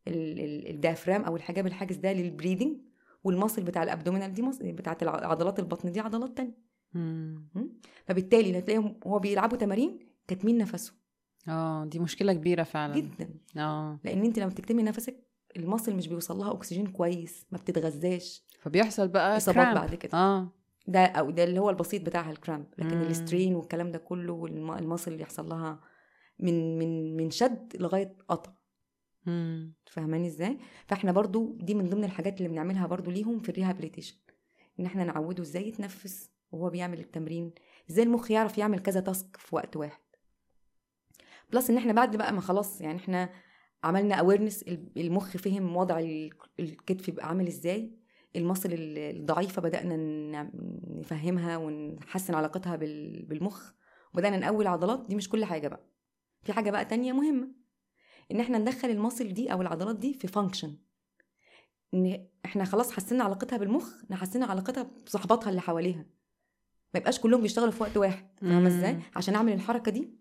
[0.08, 2.77] ال- ال- ال diaphragm أو الحجاب الحاجز ده لل breathing
[3.23, 6.58] وال muscle بتاع ال abdominal دي muscle بتاعت الع- عضلات البطن دي عضلات تانية.
[6.93, 7.49] مم.
[8.06, 10.95] فبالتالي هتلاقيهم هو بيلعبوا تمارين كاتمين نفسهم
[11.47, 12.95] آه دي مشكلة كبيرة فعلا.
[12.95, 13.29] جدا.
[13.58, 13.99] آه.
[14.03, 15.27] لأن أنت لما بتكتمي نفسك
[15.58, 18.43] ال muscle مش بيوصل لها اكسجين كويس ما بتتغذاش.
[18.62, 19.75] فبيحصل بقى إصابات.
[19.75, 20.17] بعد كده.
[20.17, 20.51] آه.
[20.88, 23.01] ده أو ده اللي هو البسيط بتاعها ال cramp لكن مم.
[23.03, 25.79] ال strain والكلام ده كله وال muscle اللي يحصل لها
[26.43, 28.53] من من من شد لغاية قطع.
[29.86, 34.15] فاهماني إزاي؟ فاحنا برضو دي من ضمن الحاجات اللي بنعملها برضو ليهم في ال rehabilitation
[34.79, 37.53] ان إحنا نعوده إزاي يتنفس وهو بيعمل التمرين
[37.89, 40.01] إزاي المخ يعرف يعمل كذا task في وقت واحد.
[41.53, 43.29] plus ان إحنا بعد بقى ما خلاص يعني إحنا
[43.84, 44.63] عملنا awareness
[44.97, 46.29] المخ فهم وضع ال-
[46.60, 47.97] الكتف يبقى عامل إزاي
[48.36, 50.51] ال muscle ال- الضعيفة بدأنا
[50.88, 53.71] نفهمها ونحسن علاقتها بال- بالمخ
[54.13, 55.92] وبدأنا نقوي العضلات دي مش كل حاجة بقى.
[56.43, 57.47] في حاجة بقى تانية مهمة
[58.32, 60.77] إن إحنا ندخل ال muscle دي أو العضلات دي في function
[61.93, 66.06] إن إحنا خلاص حسينا علاقتها بالمخ نحسنا علاقتها بصحباتها اللي حواليها
[66.93, 68.67] ما يبقاش كلهم بيشتغلوا في وقت واحد فاهمة.
[68.67, 70.13] إزاي عشان أعمل الحركة دي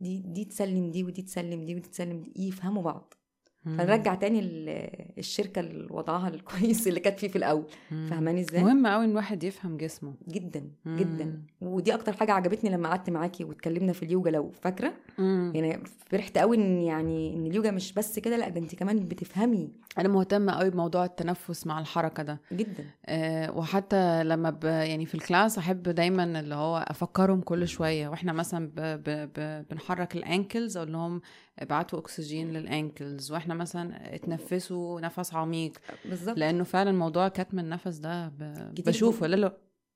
[0.00, 3.14] دي دي تسلم دي ودي تسلم دي ودي تسلم دي يفهموا بعض.
[3.64, 7.64] فنرجع تاني ال- الشركة لوضعها الكويس اللي كانت فيه في الأول.
[7.90, 10.14] فاهماني إزاي؟ مهم قوي إن الواحد يفهم جسمه.
[10.28, 10.96] جدا مم.
[10.96, 11.42] جدا.
[11.60, 14.92] ودي أكتر حاجة عجبتني لما قعدت معاكي واتكلمنا في اليوجا لو فاكرة.
[15.18, 15.78] يعني
[16.10, 19.70] فرحت قوي إن يعني إن اليوجا مش بس كده لأ ده أنت كمان بتفهمي.
[19.98, 22.40] أنا مهتمة قوي بموضوع التنفس مع الحركة ده.
[22.52, 22.84] جدا.
[23.06, 28.08] أه وحتى لما ب يعني في ال class أحب دايما اللي هو أفكرهم كل شوية.
[28.08, 31.20] وإحنا مثلا ب ب ب بنحرك ال ankles أقول لهم
[31.58, 33.32] ابعتوا أكسجين لل ankles.
[33.32, 35.72] وإحنا مثلا اتنفسوا نفس عميق
[36.04, 38.38] بالظبط لأنه فعلا موضوع كتم النفس ده ب...
[38.86, 39.36] بشوفه لا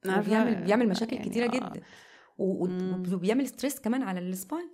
[0.05, 1.49] لا بيعمل بيعمل مشاكل يعني كتيرة آه.
[1.49, 1.83] جدا.
[2.38, 4.71] وبيعمل stress كمان على ال spine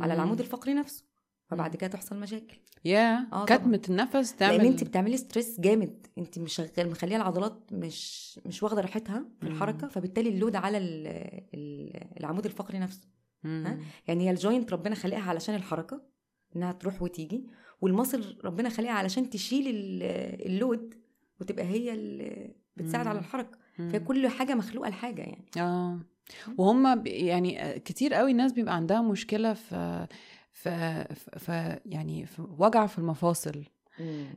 [0.00, 0.14] على.
[0.14, 1.04] العمود الفقري نفسه
[1.48, 3.58] فبعد كده تحصل مشاكل يا آه طبعاً.
[3.58, 8.80] كتمة النفس تعمل لأن انت بتعملي stress جامد انت مشغل مخلية العضلات مش مش واخدة
[8.80, 9.46] راحتها في.
[9.46, 11.06] الحركة فبالتالي ال load على ال
[11.54, 13.08] ال العمود الفقري نفسه.
[13.44, 16.02] ها؟ يعني هي ال joint ربنا خلقها علشان الحركة
[16.56, 17.46] إنها تروح وتيجي
[17.80, 20.02] وال muscle ربنا خلقها علشان تشيل ال-
[20.46, 20.94] ال load
[21.40, 23.06] وتبقى هي اللي بتساعد.
[23.06, 23.58] على الحركة.
[23.92, 25.44] فكل حاجة مخلوقة لحاجة يعني.
[25.58, 25.98] آه.
[26.58, 30.06] وهم يعني كتير قوي الناس بيبقى عندها مشكلة في
[30.52, 31.04] في
[31.38, 33.64] في يعني في وجع في المفاصل.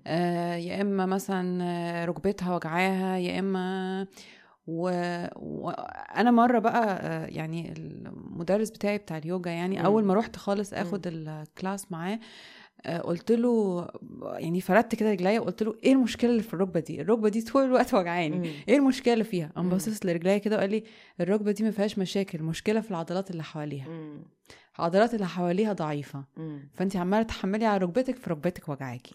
[0.08, 4.08] آه يا إما مثلا ركبتها وجعاها يا إما
[4.68, 6.34] وأنا و...
[6.34, 9.86] مرة بقى آه، يعني المدرس بتاعي بتاع اليوجا يعني.
[9.86, 12.20] أول ما رحت خالص آخد الكلاس معاه
[13.04, 13.88] قلت له
[14.24, 17.64] يعني فردت كده رجليا وقلت له إيه المشكلة اللي في الركبة دي الركبة دي طول
[17.64, 18.50] الوقت وجعاني.
[18.70, 19.70] إيه المشكلة اللي فيها قام.
[19.70, 20.84] باصص لرجليا كده وقال لي
[21.22, 24.24] الركبة دي ما فيهاش مشاكل المشكلة في العضلات اللي حواليها مم.
[24.80, 26.24] العضلات اللي حواليها ضعيفة.
[26.74, 29.14] فانت عمالة تحملي على ركبتك فركبتك وجعاكي.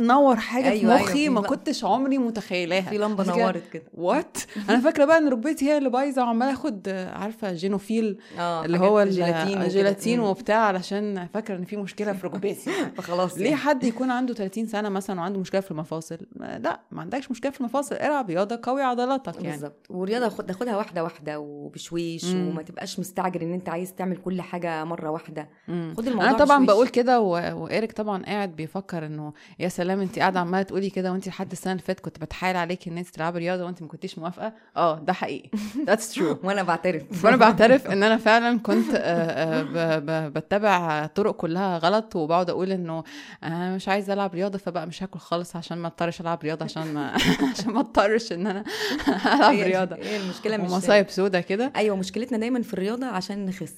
[0.00, 2.80] نور حاجة أيوة، في أيوة، مخي في ما كنتش عمري متخيلاها.
[2.90, 3.82] في لمبة نورت كده.
[3.94, 8.78] وأنا فاكرة بقى إن ركبتي هي اللي بايظة وعمالة آخد آه، عارفة Genuphil آه اللي
[8.78, 9.02] هو.
[9.02, 10.20] الجيلاتين.
[10.20, 12.70] وبتاع علشان فاكرة إن في مشكلة في ركبتي.
[12.96, 13.56] فخلاص ليه يعني.
[13.56, 17.60] حد يكون عنده 30 سنة مثلا وعنده مشكلة في المفاصل؟ لا ما عندكش مشكلة في
[17.60, 17.94] المفاصل.
[17.96, 19.50] العب رياضة قوي عضلاتك يعني.
[19.50, 19.86] بالظبط.
[19.90, 22.24] والرياضة خد تاخدها واحدة واحدة وبشويش.
[22.24, 25.48] وما تبقاش مستعجل إن أنت عايز تعمل كل حاجة مرة واحدة.
[25.68, 26.66] خد الموضوع أنا طبعا.
[26.66, 27.28] بقول كده و...
[27.62, 31.72] وإيريك طبعا قاعد بيفكر إنه يا سلام انت قاعدة عمالة تقولي كده وانت لحد السنة
[31.72, 35.12] اللي فاتت كنت بتحايل عليكي إن انت تلعبي رياضة وانت ما كنتيش موافقة؟ آه ده
[35.12, 35.50] حقيقي.
[35.86, 37.24] that's true وأنا بعترف.
[37.24, 42.72] وأنا بعترف إن أنا فعلا كنت آه، آه، ب- بتبع طرق كلها غلط وبقعد أقول
[42.72, 43.04] إنه
[43.42, 46.94] أنا مش عايزة ألعب رياضة فبقى مش هاكل خالص عشان ما أضطرش ألعب رياضة عشان
[46.94, 47.12] ما
[47.52, 48.64] عشان ما أضطرش إن أنا
[49.34, 49.96] ألعب رياضة.
[49.96, 51.72] هي المشكلة مش ومصايب سودا كده.
[51.76, 53.74] أيوه مشكلتنا دايما في الرياضة عشان نخس.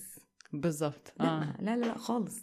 [0.53, 1.13] بالظبط.
[1.21, 1.57] لا آه.
[1.61, 2.39] لا لا, لا خالص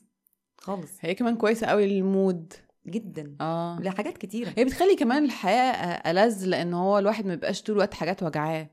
[0.58, 0.92] خالص.
[1.02, 2.54] هي كمان كويسة قوي لل mood.
[2.88, 3.36] جدا.
[3.42, 3.80] آه.
[3.80, 4.54] لحاجات كتيرة.
[4.58, 8.70] هي بتخلي كمان الحياة ألذ لأن هو الواحد ما بيبقاش طول الوقت حاجات وجعاه.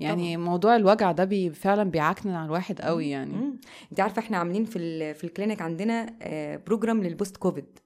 [0.00, 3.58] يعني موضوع الوجع ده بي فعلا بيعكنن على الواحد قوي يعني.
[3.90, 7.78] انت عارفة إحنا عاملين في في ال clinic عندنا آه، program لل post COVID.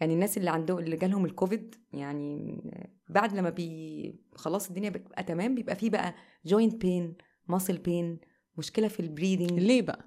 [0.00, 2.62] يعني الناس اللي عندهم اللي جالهم الكوفيد يعني
[3.08, 6.14] بعد لما بي خلاص الدنيا بتبقى تمام بيبقى فيه بقى
[6.46, 7.14] joint pain
[7.48, 8.18] muscle pain
[8.58, 10.04] مشكلة في ال breathing ليه بقى؟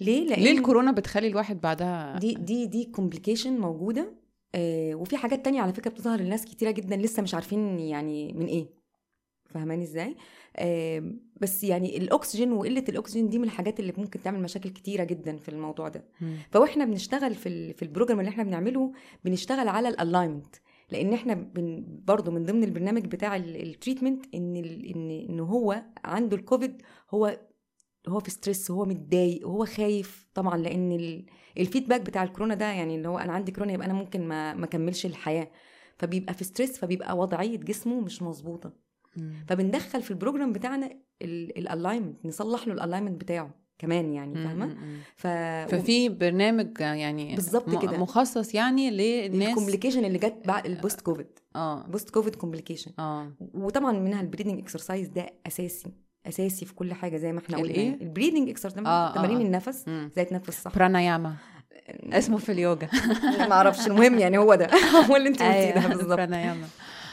[0.00, 4.20] ليه؟ لأن ليه الكورونا بتخلي الواحد بعدها دي دي دي complication موجودة.
[4.54, 8.46] آه وفي حاجات تانية على فكرة بتظهر لناس كتيرة جدا لسه مش عارفين يعني من
[8.46, 8.66] إيه.
[9.48, 10.16] فاهماني إزاي؟
[10.56, 15.36] آه بس يعني الأكسجين وقلة الأكسجين دي من الحاجات اللي ممكن تعمل مشاكل كتيرة جدا
[15.36, 16.04] في الموضوع ده.
[16.20, 16.36] مم.
[16.50, 18.92] فوإحنا بنشتغل في في ال program اللي إحنا بنعمله
[19.24, 20.56] بنشتغل على ال alignment
[20.90, 25.82] لأن إحنا بن برضو من ضمن البرنامج بتاع ال treatment إن ال- إن إن هو
[26.04, 27.38] عنده الكوفيد هو
[28.08, 31.26] هو في stress هو متضايق وهو خايف طبعا لأن ال-
[31.58, 34.54] ال feedback بتاع الكورونا ده يعني اللي هو أنا عندي كورونا يبقى أنا ممكن ما
[34.54, 35.50] ما اكملش الحياة.
[35.98, 38.72] فبيبقى في stress فبيبقى وضعية جسمه مش مظبوطة.
[39.48, 40.90] فبندخل في ال program بتاعنا
[41.22, 44.76] ال alignment نصلح له ال alignment بتاعه كمان يعني فاهمة.
[45.16, 45.26] ف
[45.74, 47.98] ففي برنامج يعني بالظبط كده.
[47.98, 51.86] مخصص يعني للناس ال complication اللي جت بعد ال post COVID آه.
[51.86, 53.32] post COVID complication آه.
[53.54, 55.92] وطبعا منها ال breathing exercise ده أساسي.
[56.26, 57.70] أساسي في كل حاجة زي ما إحنا قلنا.
[57.70, 59.42] الإيه؟ ال breathing exercise آه، آه، تمارين آه.
[59.42, 60.10] النفس مم.
[60.16, 60.74] زي تنفس صح.
[60.74, 61.34] pranayama
[62.12, 62.88] اسمه في اليوجا.
[63.48, 64.70] ما أعرفش المهم يعني هو ده.
[65.10, 66.08] هو اللي انت قلتيه ده أيوة، بالظبط.
[66.08, 66.66] pranayama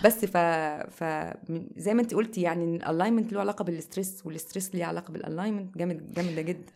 [0.06, 0.38] بس ف...
[0.92, 1.04] ف
[1.78, 5.12] زي ما انت قلتي يعني ال alignment له علاقة بال stress وال stress ليه علاقة
[5.12, 6.72] بال alignment جامد جامده جدا.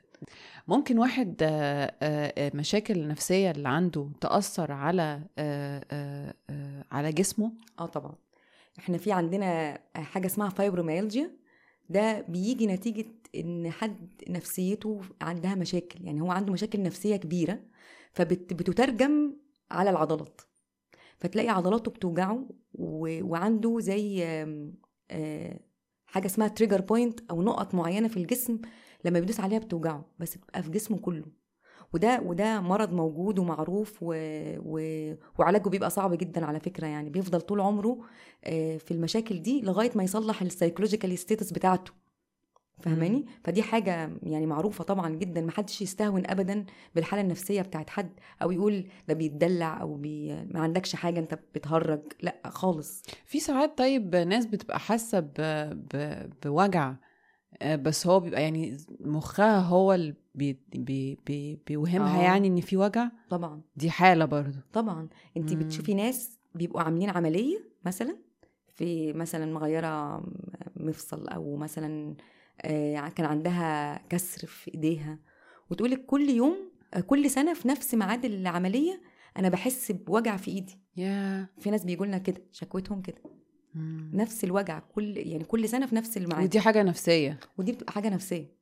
[0.67, 7.11] ممكن واحد آه، آه، آه، مشاكل النفسية اللي عنده تأثر على آه، آه، آه، على
[7.11, 8.13] جسمه؟ آه طبعا.
[8.79, 11.31] إحنا في عندنا حاجة اسمها فايبروميالجيا
[11.91, 17.59] ده بيجي نتيجة إن حد نفسيته عندها مشاكل يعني هو عنده مشاكل نفسية كبيرة
[18.13, 19.33] فبتترجم
[19.71, 20.41] على العضلات
[21.17, 22.47] فتلاقي عضلاته بتوجعه.
[22.73, 24.23] وعنده زي
[25.11, 25.59] آه،
[26.05, 28.59] حاجة اسمها trigger point أو نقط معينة في الجسم
[29.05, 31.25] لما بيدوس عليها بتوجعه بس بتبقى في جسمه كله
[31.93, 34.13] وده وده مرض موجود ومعروف و...
[34.57, 34.79] و...
[35.39, 37.97] وعلاجه بيبقى صعب جدا على فكرة يعني بيفضل طول عمره
[38.43, 41.91] آه، في المشاكل دي لغاية ما يصلح ال psychological status بتاعته.
[42.79, 48.09] فاهماني؟ فدي حاجة يعني معروفة طبعا جدا محدش يستهون ابدا بالحالة النفسية بتاعت حد
[48.41, 50.33] أو يقول ده بيتدلع أو بي...
[50.45, 53.03] ما عندكش حاجة أنت بتهرج لأ خالص.
[53.25, 55.33] في ساعات طيب ناس بتبقى حاسة ب...
[55.93, 56.29] ب...
[56.45, 56.95] بوجع
[57.61, 60.59] آه، بس هو بيبقى يعني مخها هو اللي بي...
[60.73, 61.17] بي...
[61.25, 61.59] بي...
[61.67, 62.23] بيوهمها آه.
[62.23, 63.61] يعني إن في وجع؟ طبعا.
[63.75, 64.57] دي حالة برضو.
[64.73, 65.09] طبعا.
[65.37, 65.59] انت مم.
[65.59, 68.17] بتشوفي ناس بيبقوا عاملين عملية مثلا
[68.67, 70.23] في مثلا مغيرة
[70.75, 72.15] مفصل أو مثلا
[72.61, 75.19] آه، كان عندها كسر في إيديها
[75.69, 76.55] وتقولك كل يوم
[77.07, 79.01] كل سنة في نفس ميعاد العملية
[79.37, 80.79] أنا بحس بوجع في إيدي.
[80.97, 83.21] يا في ناس بيقول لنا كده شكوتهم كده.
[83.75, 84.11] مم.
[84.13, 86.43] نفس الوجع كل يعني كل سنة في نفس الميعاد.
[86.43, 87.39] ودي حاجة نفسية.
[87.57, 88.60] ودي بتبقى حاجة نفسية.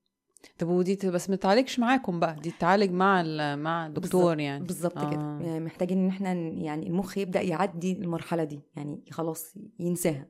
[0.58, 3.24] طب ودي بس ما تعالجش معاكم بقى دي تتعالج مع.
[3.56, 5.10] مع دكتور بالظبط- يعني بالظبط آه.
[5.12, 5.48] كده.
[5.48, 10.28] يعني محتاجين إن إحنا يعني المخ يبدأ يعدي المرحلة دي يعني خلاص ينساها.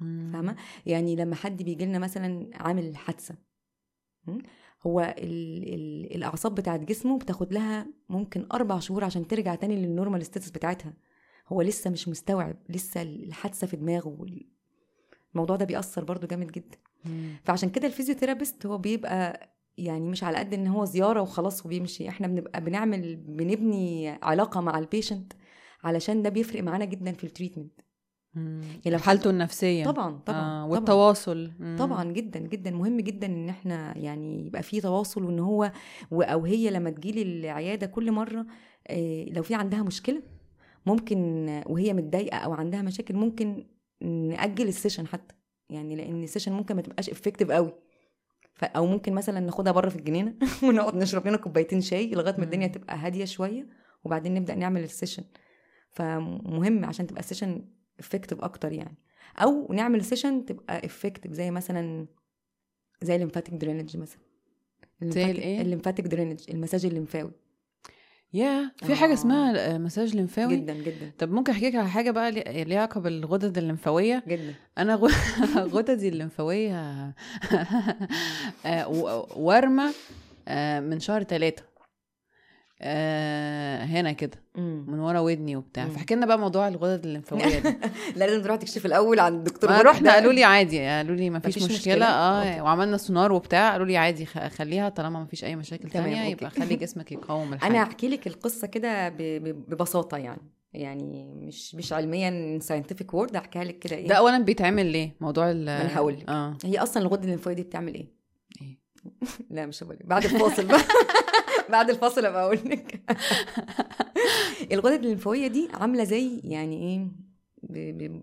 [0.00, 3.34] فاهمة يعني لما حد بيجي لنا مثلا عامل حادثة?
[4.86, 9.88] هو ال ال الأعصاب بتاعت جسمه بتاخد لها ممكن أربع شهور عشان ترجع تاني لل
[9.88, 10.92] normal status بتاعتها
[11.48, 14.26] هو لسه مش مستوعب لسه الحادثة في دماغه
[15.34, 16.78] الموضوع ده بيأثر برضو جامد جدا.
[17.44, 22.08] فعشان كده ال physiotherapist هو بيبقى يعني مش على قد إن هو زيارة وخلاص وبيمشي.
[22.08, 25.32] إحنا بنبقى بنعمل بنبني علاقة مع ال patient
[25.84, 27.80] علشان ده بيفرق معانا جدا في ال treatment
[28.34, 28.60] مم.
[28.86, 29.84] لو حالته النفسية.
[29.84, 30.42] طبعا طبعا آه.
[30.42, 31.50] طبعا والتواصل.
[31.58, 31.76] مم.
[31.78, 32.70] طبعا جدا جدا.
[32.70, 35.72] مهم جدا إن إحنا يعني يبقى في تواصل وإن هو
[36.12, 38.46] أو هي لما تجيلي العيادة كل مرة
[38.88, 40.22] آه، لو في عندها مشكلة
[40.86, 43.66] ممكن آه، وهي متضايقة أو عندها مشاكل ممكن
[44.02, 45.34] نأجل ال session حتى.
[45.70, 47.72] يعني لأن ال session ممكن ما تبقاش effective قوي.
[48.54, 52.44] ف- أو ممكن مثلا ناخدها بره في الجنينة ونقعد نشرب لنا كوبايتين شاي لغاية ما
[52.44, 52.66] الدنيا.
[52.66, 53.66] تبقى هادية شوية
[54.04, 55.24] وبعدين نبدأ نعمل ال session
[55.90, 57.64] فمهم عشان تبقى ال session
[58.00, 58.96] effective أكتر يعني.
[59.38, 62.06] أو نعمل session تبقى effective زي مثلا
[63.02, 64.20] زي ال lymphatic drainage مثلا.
[65.02, 67.32] زي الإيه؟ ال lymphatic drainage المساج الليمفاوي.
[68.36, 69.14] يا في حاجة آه.
[69.14, 71.10] اسمها آه، مساج لمفاوي جدا جدا.
[71.18, 74.54] طب ممكن أحكي لك على حاجة بقى لي- ليها علاقة بالغدد الليمفاوية؟ جدا.
[74.78, 74.94] أنا
[75.74, 76.74] غددي الليمفاوية
[78.66, 79.92] آه، و- ورمه
[80.48, 81.62] آه، من شهر ثلاثة
[83.84, 84.42] هنا كده.
[84.56, 85.88] من ورا ودني وبتاع.
[85.88, 87.76] فحكي لنا بقى موضوع الغدد الليمفاويه دي
[88.16, 89.70] لازم تروح تكشف الأول عند الدكتور.
[89.86, 92.60] رحنا قالوا لي عادي قالوا لي ما فيش مفيش مشكلة, مشكلة؟ آه okay.
[92.60, 96.30] وعملنا سونار وبتاع قالوا لي عادي خليها طالما ما فيش أي مشاكل okay.
[96.30, 99.08] يبقى خلي جسمك يقاوم الحاجة أنا هحكي لك القصة كده
[99.38, 104.86] ببساطة يعني يعني مش مش علميا ساينتفك وورد هحكيها لك كده إيه ده اولا بيتعمل
[104.86, 106.28] ليه موضوع ال ما أنا هقولك.
[106.28, 108.12] آه هي أصلا الغده الليمفاويه دي بتعمل إيه
[108.62, 108.85] إيه؟
[109.50, 110.80] لا مش هقول بعد الفاصل بقى.
[111.70, 113.00] بعد الفاصل أبقى أقول لك.
[114.72, 117.10] الغدد الليمفاوية دي عاملة زي يعني إيه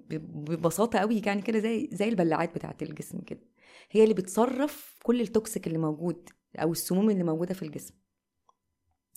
[0.10, 3.40] ببساطة قوي يعني كده زي زي البلاعات بتاعة الجسم كده.
[3.92, 7.94] هي اللي بتصرف كل ال toxic اللي موجود أو السموم اللي موجودة في الجسم.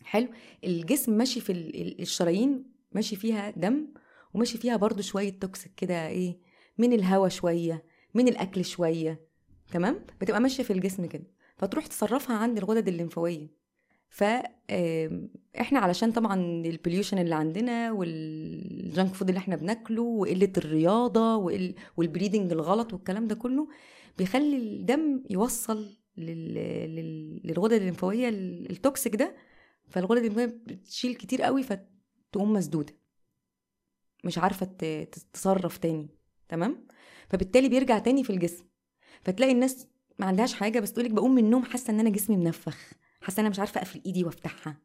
[0.04, 0.28] حلو.
[0.64, 3.86] الجسم ماشي في ال- ال- الشرايين ماشي فيها دم
[4.34, 6.38] وماشي فيها برضو شوية toxic كده إيه
[6.78, 9.26] من الهواء شوية من الأكل شوية.
[9.72, 11.24] تمام؟ بتبقى ماشية في الجسم كده.
[11.56, 13.48] فتروح تصرفها عند الغدد الليمفاوية.
[14.08, 14.24] ف
[14.70, 15.28] آم،
[15.60, 16.34] إحنا علشان طبعا
[16.66, 22.52] ال pollution اللي عندنا وال junk food اللي إحنا بناكله وقلة الرياضة وال- وال breathing
[22.52, 23.68] الغلط والكلام ده كله
[24.18, 26.54] بيخلي الدم يوصل لل...
[26.94, 27.40] لل...
[27.44, 29.36] للغدد الليمفاوية ال- ال toxic ده.
[29.88, 32.94] فالغدد الليمفاوية بتشيل كتير قوي فتقوم مسدودة.
[34.24, 34.66] مش عارفة
[35.04, 36.08] تتصرف تاني.
[36.48, 36.86] تمام؟
[37.28, 38.64] فبالتالي بيرجع تاني في الجسم.
[39.22, 39.86] فتلاقي الناس
[40.18, 43.40] ما عندهاش حاجة بس تقولك بقوم من النوم حاسة إن أنا جسمي منفخ حاسة إن
[43.40, 44.76] أنا مش عارفة أقفل إيدي وأفتحها.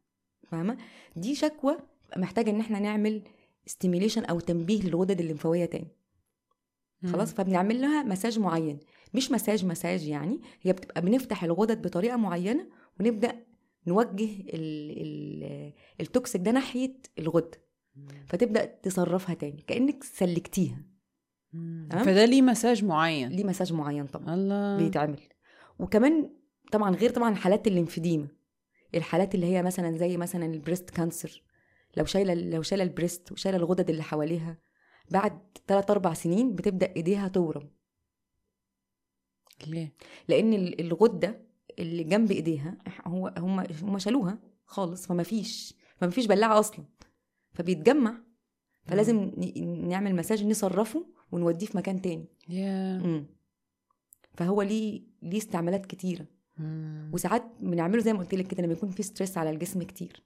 [0.51, 0.77] فاهمة؟
[1.15, 1.77] دي شكوى
[2.17, 3.23] محتاجة إن إحنا نعمل
[3.65, 5.87] stimulation أو تنبيه للغدد الليمفاوية تاني.
[7.11, 8.79] خلاص؟ فبنعمل لها مساج معين.
[9.13, 12.67] مش مساج مساج يعني هي بتبقى بنفتح الغدد بطريقة معينة
[12.99, 13.45] ونبدأ
[13.87, 17.61] نوجه ال ال ال toxic ده ناحية الغده
[18.27, 20.81] فتبدأ تصرفها تاني كأنك سلكتيها.
[21.51, 23.29] تمام؟ فده ليه مساج معين.
[23.29, 24.33] ليه مساج معين طبعا.
[24.35, 24.77] الله.
[24.77, 25.19] بيتعمل.
[25.79, 26.29] وكمان
[26.71, 28.27] طبعا غير طبعا حالات ال lymphedema
[28.95, 31.43] الحالات اللي هي مثلا زي مثلا ال breast cancer.
[31.97, 34.57] لو شايلة لو شايلة ال breast وشايلة الغدد اللي حواليها
[35.11, 37.69] بعد 3 4 سنين بتبدأ إيديها تورم.
[39.67, 39.93] ليه؟
[40.27, 41.41] لأن ال- الغدة
[41.79, 46.85] اللي جنب إيديها هو هم هم شالوها خالص فما فيش فما فيش بلاعة أصلا.
[47.53, 48.17] فبيتجمع.
[48.85, 49.31] فلازم
[49.87, 52.25] نعمل مساج نصرفه ونوديه في مكان تاني.
[53.03, 53.25] مم.
[54.37, 56.25] فهو ليه ليه استعمالات كتيرة.
[56.57, 57.09] مم.
[57.13, 60.23] وساعات بنعمله زي ما قلت لك كده لما يكون في ستريس على الجسم كتير.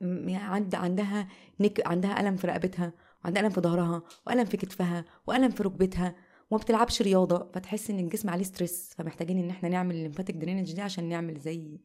[0.00, 1.28] يعني عند عندها
[1.60, 2.92] نك عندها ألم في رقبتها
[3.24, 6.14] وعندها ألم في ظهرها وألم في كتفها وألم في ركبتها.
[6.50, 10.72] وما بتلعبش رياضة فتحس إن الجسم عليه stress فمحتاجين إن إحنا نعمل ال lymphatic drainage
[10.72, 11.80] دي عشان نعمل زي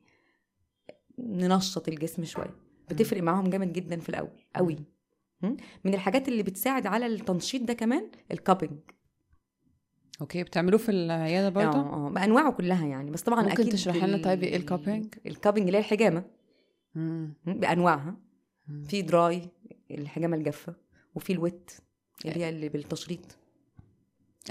[1.20, 2.56] ننشط الجسم شوية.
[2.90, 4.78] بتفرق معاهم جامد جدا في الأول قوي?
[5.86, 8.80] من الحاجات اللي بتساعد على التنشيط ده كمان ال cupping
[10.22, 13.12] okay بتعملوه في العيادة برضه؟ آه آه بأنواعه كلها يعني.
[13.12, 16.24] بس طبعا ممكن أكيد تشرحي لنا طيب إيه ال cupping؟ ال cupping اللي هي الحجامة.
[16.96, 17.34] مم.
[17.46, 18.16] بأنواعها.
[18.68, 18.84] مم.
[18.84, 19.42] في dry
[19.92, 20.76] الحجامة الجافة
[21.16, 21.72] وفي ال wet
[22.26, 23.38] اللي هي اللي بالتشريط.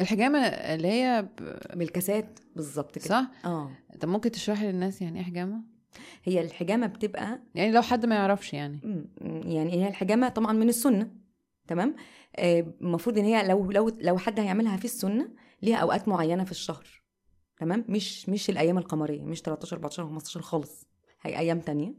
[0.00, 1.58] الحجامة اللي هي ب...
[1.78, 3.08] بالكاسات بالظبط كده.
[3.08, 3.70] صح؟ آه.
[4.00, 5.62] طب ممكن تشرحي للناس يعني إيه حجامة؟
[6.24, 8.80] هي الحجامة بتبقى يعني لو حد ما يعرفش يعني.
[9.44, 11.10] يعني هي الحجامة طبعا من السنة
[11.68, 11.96] تمام؟
[12.36, 15.28] آه، المفروض إن هي لو لو لو حد هيعملها في السنة
[15.62, 16.86] ليها أوقات معينة في الشهر
[17.58, 20.86] تمام؟ مش مش الأيام القمرية مش 13 14 15 خالص
[21.22, 21.94] هي أيام تانية.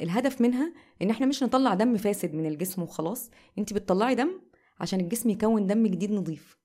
[0.00, 4.40] الهدف منها إن إحنا مش نطلع دم فاسد من الجسم وخلاص انت بتطلعي دم
[4.80, 6.58] عشان الجسم يكون دم جديد نظيف.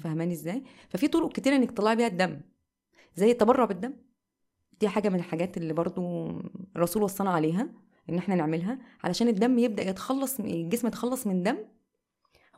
[0.00, 2.40] فاهماني إزاي؟ ففي طرق كتيرة إنك تطلعي بيها الدم
[3.16, 3.92] زي التبرع بالدم.
[4.80, 6.28] دي حاجة من الحاجات اللي برضو
[6.76, 7.68] الرسول وصانا عليها
[8.10, 11.56] إن إحنا نعملها علشان الدم يبدأ يتخلص الجسم يتخلص من دم.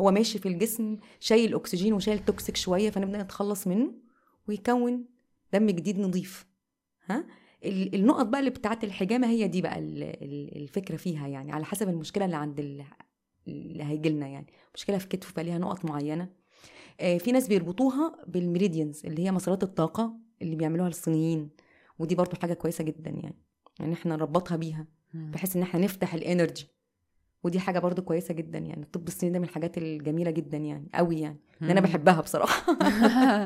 [0.01, 3.93] هو ماشي في الجسم شايل اكسجين وشايل toxic شوية فنبدأ نتخلص منه
[4.49, 5.05] ويكون
[5.53, 6.47] دم جديد نظيف.
[7.07, 7.25] ها؟
[7.65, 11.65] ال- النقط بقى اللي بتاعت الحجامة هي دي بقى ال- ال- الفكرة فيها يعني على
[11.65, 12.85] حسب المشكلة اللي عند ال-
[13.49, 14.47] اللي هيجي لنا يعني.
[14.75, 16.29] مشكلة في كتفه فليها نقط معينة.
[17.01, 21.49] آه، في ناس بيربطوها بال meridians اللي هي مسارات الطاقة اللي بيعملوها الصينيين.
[22.01, 23.35] ودي برضو حاجة كويسة جدا يعني
[23.81, 24.87] يعني إحنا نربطها بيها.
[25.15, 26.67] بحيث إن إحنا نفتح ال energy
[27.45, 31.21] ودي حاجة برضو كويسة جدا يعني الطب الصيني ده من الحاجات الجميلة جدا يعني قوي
[31.21, 31.81] يعني إن أنا.
[31.81, 32.73] بحبها بصراحة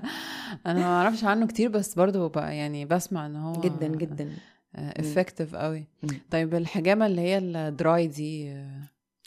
[0.66, 4.32] أنا ما أعرفش عنه كتير بس برضه بقى يعني بسمع إن هو جدا جدا
[4.74, 6.08] effective قوي مم.
[6.30, 8.80] طيب الحجامة اللي هي ال dry دي آه،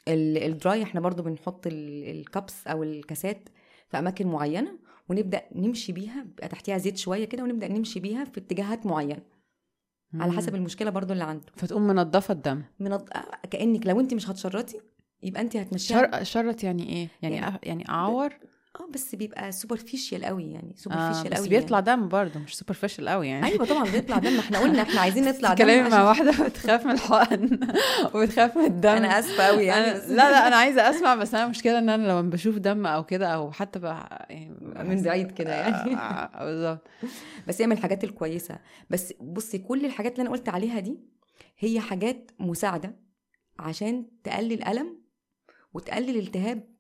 [0.08, 3.50] ال- ال dry إحنا برضو بنحط ال- ال cups أو الكاسات
[3.90, 4.72] في أماكن معينة
[5.10, 9.22] ونبدأ نمشي بيها بيبقى تحتيها زيت شوية كده ونبدأ نمشي بيها في اتجاهات معينة.
[10.14, 10.32] على.
[10.32, 11.46] حسب المشكلة برضو اللي عنده.
[11.56, 12.64] فتقوم منضفة الدم.
[12.80, 14.80] من الض- كأنك لو أنت مش هتشرطي
[15.24, 16.12] يبقى أنت هتمشيها.
[16.18, 16.24] شر...
[16.24, 17.60] شرط يعني إيه؟ يعني يعني- أ...
[17.64, 18.34] يعني أعور؟
[18.80, 23.10] آه بس بيبقى superficial قوي يعني آه superficial بس قوي بيطلع دم برضه مش superficial
[23.10, 23.46] قوي يعني.
[23.46, 26.92] أيوه طبعا بيطلع دم إحنا قلنا إحنا عايزين نطلع دم كلامي مع واحدة بتخاف من
[26.92, 27.60] الحقن
[28.14, 28.90] وبتخاف من الدم.
[28.90, 29.98] أنا آسفة قوي يعني أنا...
[29.98, 33.04] بس لا لا أنا عايزة أسمع بس أنا مشكلة إن أنا لما بشوف دم أو
[33.04, 35.96] كده أو حتى بقى يعني من بعيد كده يعني.
[35.96, 36.88] آه، آه، بالظبط.
[37.48, 38.60] بس هي من الحاجات الكويسة.
[38.90, 41.00] بس بصي كل الحاجات اللي أنا قلت عليها دي
[41.60, 42.96] هي حاجات مساعدة
[43.60, 45.02] عشان تقلل ألم
[45.74, 46.77] وتقلل التهاب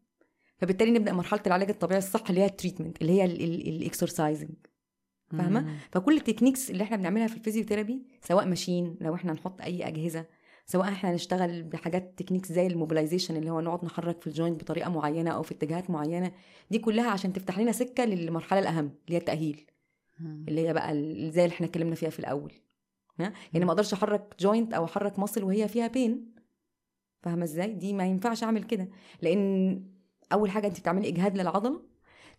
[0.57, 4.49] فبالتالي نبدأ مرحلة العلاج الطبيعي الصح اللي هي ال treatment اللي هي ال exercising
[5.31, 5.77] فاهمة؟ مم.
[5.91, 9.87] فكل ال techniques اللي إحنا بنعملها في ال physiotherapy سواء ماشين لو إحنا نحط أي
[9.87, 10.25] أجهزة
[10.65, 14.61] سواء إحنا نشتغل بحاجات techniques زي ال mobilization اللي هو نقعد نحرك في ال joint
[14.63, 16.31] بطريقة معينة أو في اتجاهات معينة
[16.71, 19.65] دي كلها عشان تفتح لنا سكة للمرحلة الأهم اللي هي التأهيل.
[20.47, 20.93] اللي هي بقى
[21.31, 22.53] زي اللي إحنا اتكلمنا فيها في الأول
[23.19, 26.35] ها؟ يعني ما أقدرش أحرك joint أو أحرك muscle وهي فيها pain
[27.23, 28.89] فاهمة إزاي دي ما ينفعش أعمل كده
[29.21, 29.83] لأن
[30.33, 31.81] أول حاجة انت بتعملي إجهاد للعضله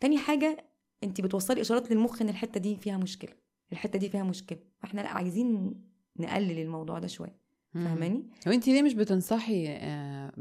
[0.00, 0.64] تاني حاجة
[1.04, 3.32] انت بتوصلي إشارات للمخ إن الحتة دي فيها مشكلة
[3.72, 5.74] الحتة دي فيها مشكلة فإحنا لأ عايزين
[6.16, 7.38] نقلل الموضوع ده شوية.
[7.74, 10.32] فاهماني وانت ليه مش بتنصحي آه،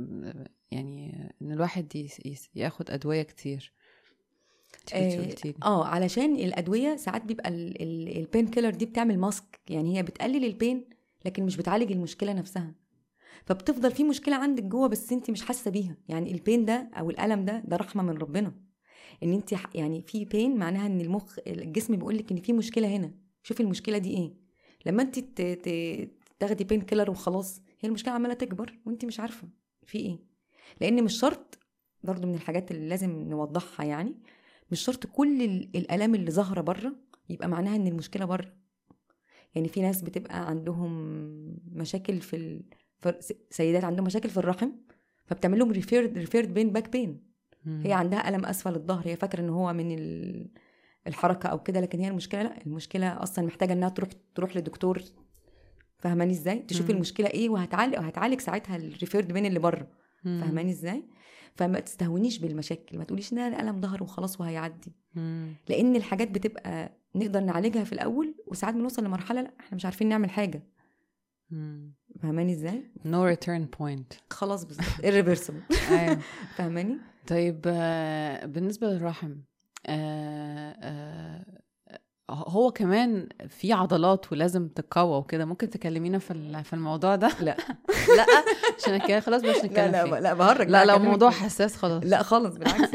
[0.72, 2.10] يعني إن الواحد
[2.56, 3.74] ياخد أدوية كتير
[5.64, 5.66] آه،.
[5.66, 10.90] آه علشان الأدوية ساعات بيبقى البين كيلر دي بتعمل ماسك يعني هي بتقلل البين
[11.26, 12.74] لكن مش بتعالج المشكلة نفسها
[13.46, 15.98] فبتفضل في مشكلة عندك جوه بس انت مش حاسة بيها.
[16.10, 18.54] يعني البين ده أو الألم ده ده رحمة من ربنا.
[19.24, 23.12] إن انت يعني في بين معناها إن المخ الجسم بيقول لك إن في مشكلة هنا.
[23.44, 24.34] شوفي المشكلة دي إيه.
[24.86, 25.20] لما انت
[26.40, 29.48] تاخدي pain killer وخلاص هي المشكلة عمالة تكبر وانت مش عارفة
[29.86, 30.20] في إيه.
[30.82, 31.60] لأن مش شرط
[32.04, 34.16] برضو من الحاجات اللي لازم نوضحها يعني
[34.72, 36.96] مش شرط كل ال- الالام اللي ظاهرة بره
[37.30, 38.54] يبقى معناها إن المشكلة بره.
[39.56, 40.92] يعني في ناس بتبقى عندهم
[41.72, 42.62] مشاكل في
[43.50, 44.70] سيدات عندهم مشاكل في الرحم
[45.26, 47.28] فبتعمل لهم referred referred pain back pain.
[47.66, 50.48] هي عندها ألم أسفل الظهر هي فاكرة إن هو من ال...
[51.08, 55.02] الحركة أو كده لكن هي المشكلة لا المشكلة أصلا محتاجة إنها تروح تروح لدكتور
[56.00, 56.96] فاهماني إزاي تشوفي مم.
[56.96, 59.88] المشكلة إيه وهتعالج وهتعالج ساعتها ال referred pain اللي بره.
[60.24, 61.04] فاهماني إزاي
[61.56, 64.92] فما تستهونيش بالمشاكل ما تقوليش ان أنا ألم ظهر وخلاص وهيعدي.
[65.70, 70.30] لأن الحاجات بتبقى نقدر نعالجها في الأول وساعات بنوصل لمرحلة لا إحنا مش عارفين نعمل
[70.30, 70.64] حاجة
[71.50, 71.94] مم.
[72.22, 75.92] فاهماني إزاي؟ no return point خلاص بالظبط irreversible.
[75.92, 76.20] أيوه.
[76.58, 76.98] فاهماني
[77.28, 79.36] طيب آه، بالنسبة للرحم
[79.86, 81.46] آه، آه،
[82.30, 85.46] هو كمان في عضلات ولازم تقوى وكده.
[85.46, 87.58] ممكن تكلمينا في في الموضوع ده؟ لا.
[88.18, 88.26] لا
[88.80, 91.30] عشان كده خلاص مش نتكلم لا لا لا بهرج لا أكلمك موضوع.
[91.30, 92.04] حساس خلاص.
[92.06, 92.92] لا خالص بالعكس.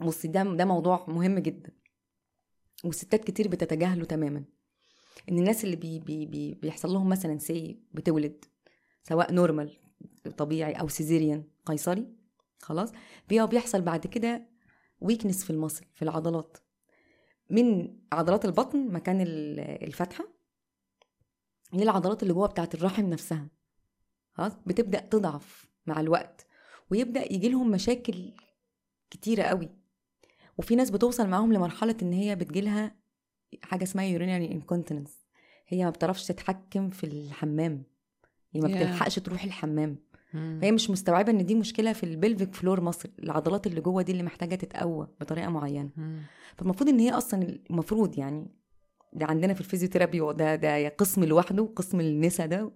[0.00, 1.70] بصي ده ده موضوع مهم جدا.
[2.84, 4.44] وستات كتير بتتجاهله تماما.
[5.28, 8.44] إن الناس اللي بي بي بي بيحصل لهم مثلا C بتولد
[9.02, 9.76] سواء normal
[10.36, 12.06] طبيعي أو cesarean قيصري
[12.62, 12.92] خلاص
[13.28, 14.48] بي- بيحصل بعد كده
[15.00, 16.56] weakness في ال muscle في العضلات.
[17.50, 20.24] من عضلات البطن مكان ال- الفتحة
[21.72, 23.48] للعضلات اللي جوه بتاعت الرحم نفسها.
[24.32, 26.46] خلاص بتبدأ تضعف مع الوقت
[26.90, 28.32] ويبدأ يجي لهم مشاكل
[29.10, 29.68] كتيرة قوي.
[30.58, 32.96] وفي ناس بتوصل معاهم لمرحلة إن هي بتجيلها
[33.62, 35.10] حاجة اسمها urinary incontinence
[35.68, 37.82] هي ما بتعرفش تتحكم في الحمام
[38.52, 38.72] هي ما Yeah.
[38.76, 39.96] بتلحقش تروح الحمام.
[40.32, 44.12] فهي مش مستوعبة إن دي مشكلة في ال pelvic floor muscle العضلات اللي جوه دي
[44.12, 45.90] اللي محتاجة تتقوى بطريقة معينة.
[46.56, 48.46] فالمفروض إن هي أصلا المفروض يعني
[49.12, 52.70] ده عندنا في ال physiotherapy وده ده قسم لوحده قسم النساء ده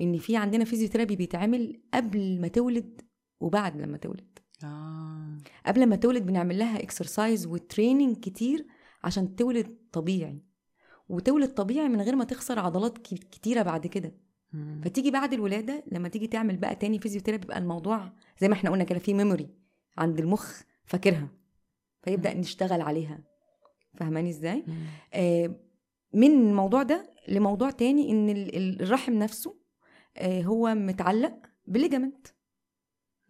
[0.00, 3.00] إن في عندنا physiotherapy بيتعمل قبل ما تولد
[3.40, 5.38] وبعد لما تولد آه.
[5.66, 8.66] قبل ما تولد بنعمل لها exercise و training كتير
[9.04, 10.42] عشان تولد طبيعي.
[11.08, 14.12] وتولد طبيعي من غير ما تخسر عضلات كتيرة بعد كده.
[14.82, 18.84] فتيجي بعد الولادة لما تيجي تعمل بقى تاني physiotherapy بيبقى الموضوع زي ما إحنا قلنا
[18.84, 19.48] كده في memory
[19.98, 21.28] عند المخ فاكرها.
[22.02, 23.18] فيبدأ نشتغل عليها.
[23.94, 24.64] فاهماني إزاي.
[25.14, 25.54] آه
[26.14, 29.56] من الموضوع ده لموضوع تاني ان ال- ال- الرحم نفسه
[30.16, 31.34] آه هو متعلق
[31.66, 32.26] ب ligament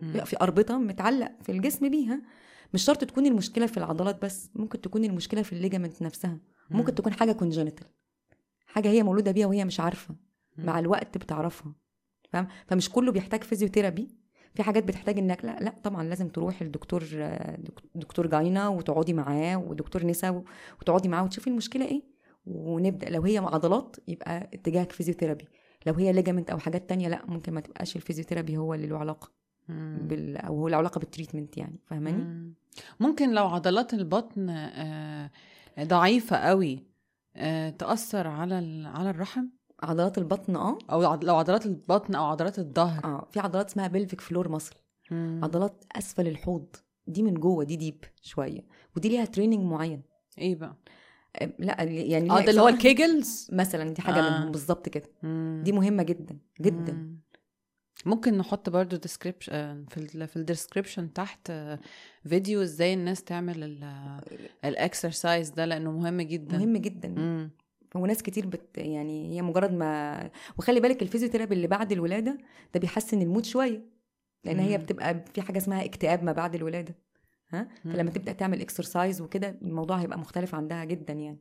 [0.01, 0.25] مم.
[0.25, 2.23] في أربطة متعلق في الجسم بيها.
[2.75, 6.39] مش شرط تكون المشكلة في العضلات بس ممكن تكون المشكلة في ال ligament نفسها
[6.71, 6.95] ممكن مم.
[6.97, 7.86] تكون حاجة congenital
[8.66, 10.14] حاجة هي مولودة بيها وهي مش عارفة.
[10.59, 11.73] مع الوقت بتعرفها
[12.33, 14.09] فاهم فمش كله بيحتاج physiotherapy
[14.55, 19.12] في حاجات بتحتاج إنك لا لا طبعا لازم تروح للدكتور آه، دك- دكتور gyna وتقعدي
[19.12, 20.45] معاه ودكتور نساء
[20.81, 22.03] وتقعدي معاه وتشوفي المشكلة إيه
[22.47, 25.45] ونبدأ لو هي عضلات يبقى اتجاهك physiotherapy
[25.87, 28.99] لو هي ligament أو حاجات تانية لا ممكن ما تبقاش ال physiotherapy هو اللي له
[28.99, 29.31] علاقة.
[29.69, 32.55] بال أو هو له علاقة بال treatment يعني فاهماني؟ مم.
[33.01, 35.31] ممكن لو عضلات البطن آه،
[35.83, 36.85] ضعيفة قوي
[37.37, 39.45] آه، تأثر على ال- على الرحم؟
[39.83, 40.79] عضلات البطن آه.
[40.91, 43.05] أو لو عضلات البطن أو عضلات الظهر.
[43.05, 44.74] آه في عضلات اسمها pelvic floor muscle.
[45.12, 46.66] عضلات أسفل الحوض.
[47.07, 48.61] دي من جوه دي deep شوية.
[48.97, 50.03] ودي ليها training معين.
[50.39, 50.77] إيه بقى؟
[51.37, 54.39] آه، لا يعني آه ده اللي هو ال Kegels مثلا دي حاجة آه.
[54.39, 55.09] منهم بالظبط كده.
[55.62, 56.93] دي مهمة جدا جدا.
[56.93, 57.21] مم.
[58.07, 61.78] ممكن نحط برضو description في ال في ال description تحت آه،
[62.28, 63.78] فيديو إزاي الناس تعمل
[64.64, 67.51] ال exercise ده لأنه مهم جدا مهم جدا مم.
[67.94, 72.38] وناس كتير بت يعني هي مجرد ما وخلي بالك ال physiotherapy اللي بعد الولادة
[72.74, 73.82] ده بيحسن ال mood شوية
[74.44, 74.84] لأن هي مم.
[74.84, 76.94] بتبقى في حاجة اسمها اكتئاب ما بعد الولادة
[77.51, 78.11] ها فلما.
[78.11, 81.38] تبدأ تعمل exercise وكده الموضوع هيبقى مختلف عندها جدا يعني.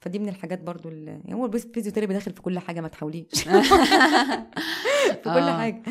[0.00, 3.28] فدي من الحاجات برضو اللي يعني هو ال physiotherapy داخل في كل حاجة ما تحاوليش
[3.42, 5.58] في كل آه.
[5.58, 5.82] حاجة.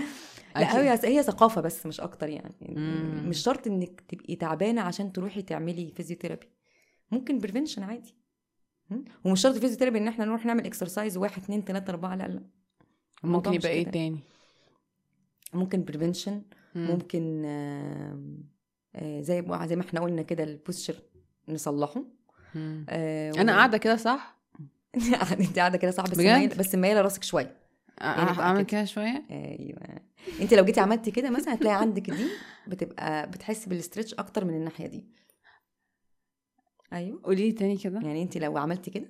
[0.55, 3.30] لا هي هي ثقافة بس مش أكتر يعني مم.
[3.30, 6.47] مش شرط إنك تبقي تعبانة عشان تروحي تعملي physiotherapy
[7.11, 8.15] ممكن prevention عادي?
[9.25, 12.43] ومش شرط physiotherapy إن إحنا نروح نعمل exercise واحد اتنين تلاتة أربعة لا لا
[13.23, 13.86] ممكن يبقى إيه.
[13.86, 14.19] تاني
[15.53, 16.41] ممكن prevention
[16.75, 16.88] مم.
[16.91, 20.95] ممكن آه، زي زي ما إحنا قلنا كده ال posture
[21.49, 22.03] نصلحه
[22.56, 24.38] آه، أنا قاعدة كده صح؟
[25.39, 27.56] انت قاعدة كده صح بس؟ مايله بس مايلة راسك شوية.
[28.02, 28.86] يعني أعمل كده.
[28.86, 29.80] شوية؟ أيوه.
[30.41, 32.28] انت لو جيتي عملتي كده مثلا هتلاقي عندك دي
[32.68, 35.06] بتبقى بتحسي بالاسترتش أكتر من الناحية دي.
[36.93, 37.22] أيوه.
[37.24, 38.00] قولي لي تاني كده.
[38.00, 39.08] يعني انت لو عملتي كده؟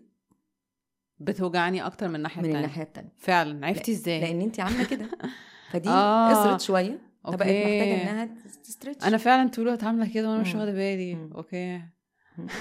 [1.19, 2.65] بتوجعني أكتر من الناحية من التانية.
[2.65, 3.11] الناحية التانية.
[3.17, 3.65] فعلا.
[3.67, 5.09] عرفتي إزاي؟ لأن انت عاملة كده.
[5.71, 6.31] فدي آه.
[6.31, 6.99] اصرت شوية.
[7.23, 7.41] فبقت.
[7.41, 8.29] محتاجة إنها
[8.63, 10.55] ت stretch أنا فعلا طول الوقت عاملة كده وأنا مش.
[10.55, 11.29] واخدة بالي.
[11.35, 11.81] Okay.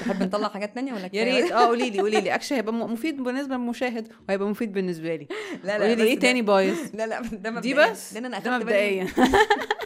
[0.01, 1.53] تحب نطلع حاجات تانية ولا يا؟ Right.
[1.53, 2.35] آه قولي لي قولي لي.
[2.35, 5.29] اكشن هيبقى مفيد بالنسبة للمشاهد وهيبقى مفيد بالنسبة لي.
[5.65, 7.91] لا قولي لي إيه تاني بايظ؟ لا لا ده دي مبدئياً.
[7.91, 9.05] بس؟ ده أنا أخدت بالي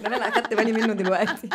[0.01, 1.49] ده أنا أخدت بالي منه دلوقتي.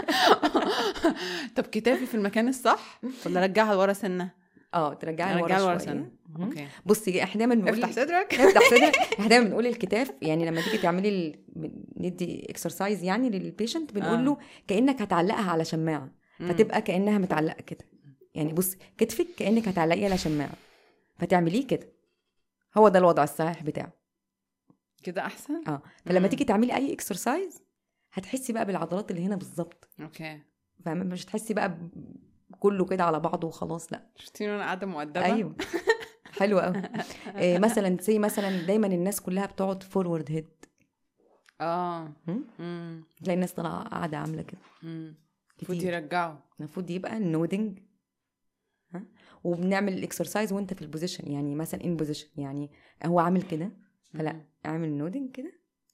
[1.55, 4.29] طب كتافي في المكان الصح؟ ولا ارجعها لورا سنة؟
[4.73, 6.11] آه ترجعي ارجعها لورا لورا سنة.
[6.39, 6.67] Okay.
[6.85, 8.33] بصي إحنا دايما بنقول افتح صدرك.
[8.33, 8.95] افتح صدرك.
[8.95, 10.11] إحنا دايما بنقول الكتاف.
[10.21, 11.35] يعني لما تيجي تعملي ال...
[11.97, 14.21] ندي exercise يعني لل patient بنقول آه.
[14.21, 16.09] له كأنك هتعلقها على شماعة.
[16.39, 17.94] فتبقى كأنها متعلقة كده.
[18.35, 20.53] يعني بصي كتفك كأنك هتعلقيه على شماعة.
[21.19, 21.87] فتعمليه كده.
[22.77, 23.93] هو ده الوضع الصحيح بتاعه.
[25.03, 25.81] كده أحسن؟ آه.
[26.05, 26.27] فلما مم.
[26.27, 27.61] تيجي تعملي أي exercise
[28.13, 29.89] هتحسي بقى بالعضلات اللي هنا بالظبط.
[30.01, 30.41] Okay.
[30.85, 31.77] فاهمة؟ مش هتحسي بقى
[32.59, 34.05] كله كده على بعضه وخلاص لأ.
[34.15, 35.55] شفتي أنا قاعدة مؤدبة؟ أيوه.
[36.39, 36.81] حلو قوي
[37.37, 40.47] إيه مثلا زي مثلا دايما الناس كلها بتقعد forward head
[41.61, 42.13] آه.
[42.59, 44.59] امم تلاقي الناس طالعة قاعدة عاملة كده.
[44.83, 45.83] المفروض.
[45.83, 46.35] يرجعوا.
[46.59, 47.79] المفروض يبقى ال nodding
[49.45, 52.71] وبنعمل ال exercise وانت في ال position يعني مثلا ان position يعني
[53.05, 53.71] هو عامل كده
[54.13, 54.41] فلا.
[54.65, 55.51] اعمل nodding كده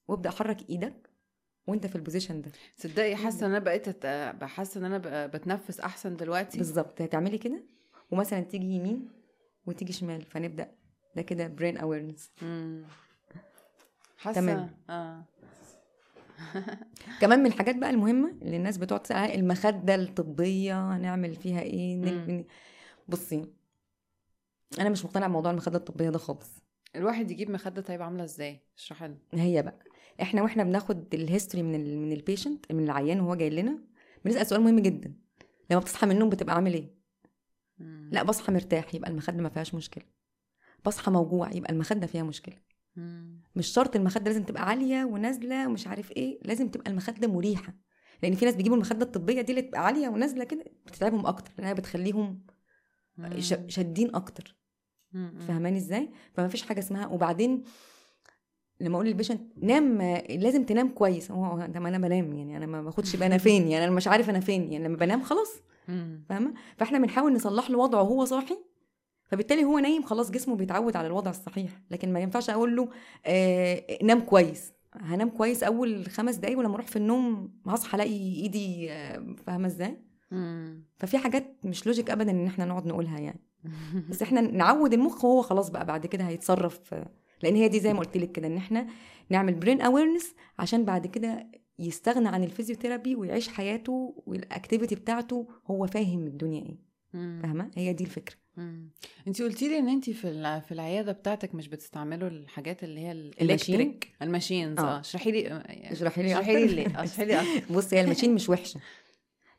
[0.08, 1.10] وابدأ حرك إيدك
[1.68, 2.52] وانت في ال position ده.
[2.78, 6.58] تصدقي حاسة إن أنا بقيت بحس إن أنا بتنفس أحسن دلوقتي.
[6.58, 7.64] بالظبط هتعملي كده
[8.12, 9.10] ومثلا تيجي يمين
[9.66, 10.72] وتيجي شمال فنبدأ
[11.16, 12.32] ده كده brain awareness
[14.18, 14.78] حاسة تمام.
[14.90, 15.24] آه.
[17.22, 22.46] كمان من الحاجات بقى المهمة اللي الناس بتقعد تسأل عليها، المخدة الطبية هنعمل فيها إيه
[23.12, 23.46] بصي
[24.80, 26.50] أنا مش مقتنعة بموضوع المخدة الطبية ده خالص.
[26.96, 29.80] الواحد يجيب مخدة طيب عاملة إزاي؟ اشرحي لنا هي بقى
[30.22, 33.80] إحنا وإحنا بناخد ال history من ال من ال patient من العيان وهو جاي لنا
[34.26, 35.14] بنسأل سؤال مهم جدا.
[35.72, 36.96] لما بتصحى من النوم بتبقى عامل إيه؟
[37.80, 38.10] مم.
[38.14, 40.04] لا بصحى مرتاح يبقى المخدة ما فيهاش مشكلة.
[40.86, 42.56] بصحى موجوع يبقى المخدة فيها مشكلة.
[42.96, 43.42] مم.
[43.56, 47.74] مش شرط المخدة لازم تبقى عالية ونازلة ومش عارف إيه لازم تبقى المخدة مريحة.
[48.24, 51.74] لأن في ناس بيجيبوا المخدة الطبية دي اللي تبقى عالية ونازلة كده بتتعبهم أكتر لأنها
[51.74, 52.46] بتخليهم.
[53.68, 54.56] شادين أكتر.
[55.40, 57.08] فاهماني إزاي؟ فما فيش حاجة اسمها.
[57.08, 57.64] وبعدين
[58.80, 61.32] لما أقول للبيشنت نام لازم تنام كويس.
[61.32, 64.08] هو ده ما أنا بنام يعني أنا ما باخدش بقى أنا فين؟ يعني أنا مش
[64.08, 65.54] عارف أنا فين يعني لما بنام خلاص.
[66.30, 68.58] فاهمة؟ فإحنا بنحاول نصلح له وضعه وهو صاحي
[69.24, 71.82] فبالتالي هو نايم خلاص جسمه بيتعود على الوضع الصحيح.
[71.92, 72.90] لكن ما ينفعش أقول له
[73.26, 74.74] آه نام كويس.
[74.94, 79.98] هنام كويس أول خمس دقايق ولما أروح في النوم هصحى ألاقي إيدي آه، فاهمة إزاي؟
[80.32, 80.84] مم.
[80.98, 83.40] ففي حاجات مش لوجيك ابدا إن إحنا نقعد نقولها يعني
[84.10, 86.96] بس إحنا نعود المخ وهو خلاص بقى بعد كده هيتصرف
[87.44, 88.88] لأن هي دي زي ما قلت لك كده إن إحنا
[89.30, 91.48] نعمل brain awareness عشان بعد كده
[91.80, 96.78] يستغنى عن ال physiotherapy ويعيش حياته وال activity بتاعته هو فاهم الدنيا إيه.
[97.14, 98.36] فاهمة هي دي الفكرة
[99.28, 103.15] أنت قلتي لي إن أنت في في العيادة بتاعتك مش بتستعملوا الحاجات اللي هي ال
[103.15, 104.98] machine؟ ال electric ال machines آه.
[104.98, 106.76] آه اشرحي لي اشرحي لي اشرحي لي.
[106.76, 108.80] ليه اشرحي لي أكتر بصي هي ال machine مش وحشة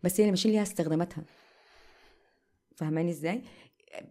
[0.02, 1.24] بس هي ال machine ليها استخداماتها.
[2.76, 3.42] فاهماني إزاي؟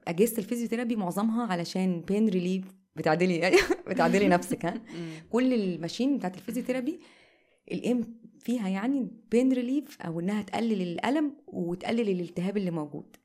[0.07, 2.65] أجهزة ال physiotherapy معظمها علشان pain relief
[2.95, 3.51] بتعدلي
[3.87, 4.81] بتعدلي نفسك ها.
[5.31, 6.99] كل ال machine بتاعت ال physiotherapy
[7.71, 13.15] ال aim فيها يعني pain relief أو إنها تقلل الألم وتقلل الالتهاب اللي موجود.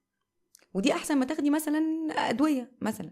[0.74, 3.10] ودي أحسن ما تاخدي مثلا أدوية مثلا.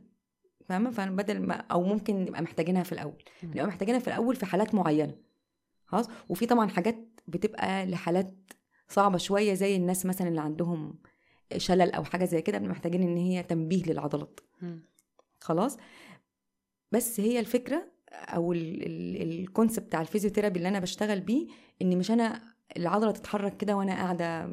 [0.65, 3.25] فاهمة؟ فبدل ما أو ممكن نبقى محتاجينها في الأول.
[3.43, 5.17] نبقى محتاجينها في الأول في حالات معينة.
[5.87, 8.35] خلاص؟ وفي طبعا حاجات بتبقى لحالات
[8.89, 10.99] صعبة شوية زي الناس مثلا اللي عندهم
[11.57, 14.41] شلل أو حاجة زي كده محتاجين إن هي تنبيه للعضلات.
[15.41, 15.77] خلاص؟
[16.93, 21.47] بس هي الفكرة أو ال concept بتاع ال physiotherapy اللي أنا بشتغل بيه
[21.83, 24.47] إن مش أنا العضلة تتحرك كده وأنا قاعدة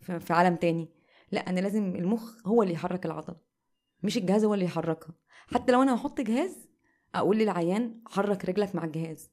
[0.00, 0.88] في عالم تاني.
[1.32, 3.36] لا أنا لازم المخ هو اللي يحرك العضلة
[4.02, 5.14] مش الجهاز هو اللي يحركها.
[5.46, 6.68] حتى لو أنا هحط جهاز
[7.14, 9.30] أقول للعيان حرك رجلك مع الجهاز.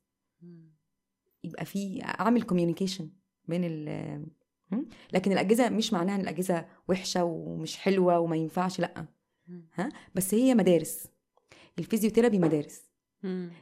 [1.44, 3.10] يبقى في أعمل communication
[3.50, 4.26] بين ال?
[5.14, 9.06] لكن الأجهزة مش معناها إن الأجهزة وحشة ومش حلوة وما ينفعش لأ.
[9.76, 11.08] ها؟ بس هي مدارس.
[11.80, 12.82] ال physiotherapy مدارس.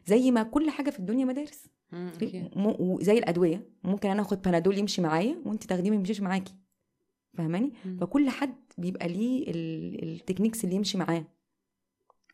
[0.07, 1.67] زي ما كل حاجة في الدنيا مدارس.
[2.79, 3.69] وزي الأدوية.
[3.83, 6.53] ممكن أنا آخد بنادول يمشي معايا وأنت تاخديه ما يمشيش معاكي.
[7.37, 7.73] فاهماني.
[8.01, 11.25] فكل حد بيبقى ليه ال- ال techniques اللي يمشي معاه.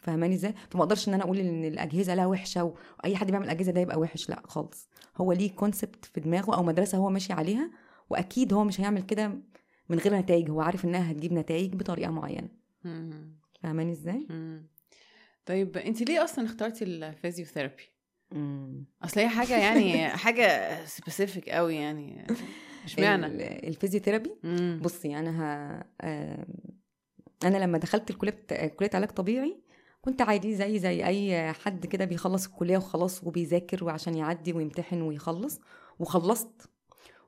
[0.04, 2.64] فاهماني إزاي؟ فما أقدرش ان أنا أقول ان الاجهزة لا وحشة
[3.04, 4.89] واي حد بيعمل اجهزة ده يبقى وحش لا خالص.
[5.18, 7.72] هو ليه concept في دماغه أو مدرسة هو ماشي عليها
[8.10, 9.28] واكيد هو مش هيعمل كده
[9.89, 10.49] من غير نتائج.
[10.49, 12.47] هو عارف انها هتجيب نتائج بطريقة معينة.
[13.64, 14.28] فاهماني إزاي.
[15.45, 17.84] طيب انت ليه أصلا اخترتي ال physiotherapy.
[19.04, 22.28] اصل هي حاجة يعني حاجة specific قوي يعني.
[22.86, 24.32] مش معنى ال- ال physiotherapy
[24.82, 25.84] بصي أنا ه...
[26.01, 26.45] آم،
[27.43, 28.45] أنا لما دخلت الكلية.
[28.68, 29.62] كلية علاج طبيعي
[30.06, 35.60] كنت عادي زي زي أي حد كده بيخلص الكلية وخلاص وبيذاكر وعشان يعدي ويمتحن ويخلص
[35.99, 36.70] وخلصت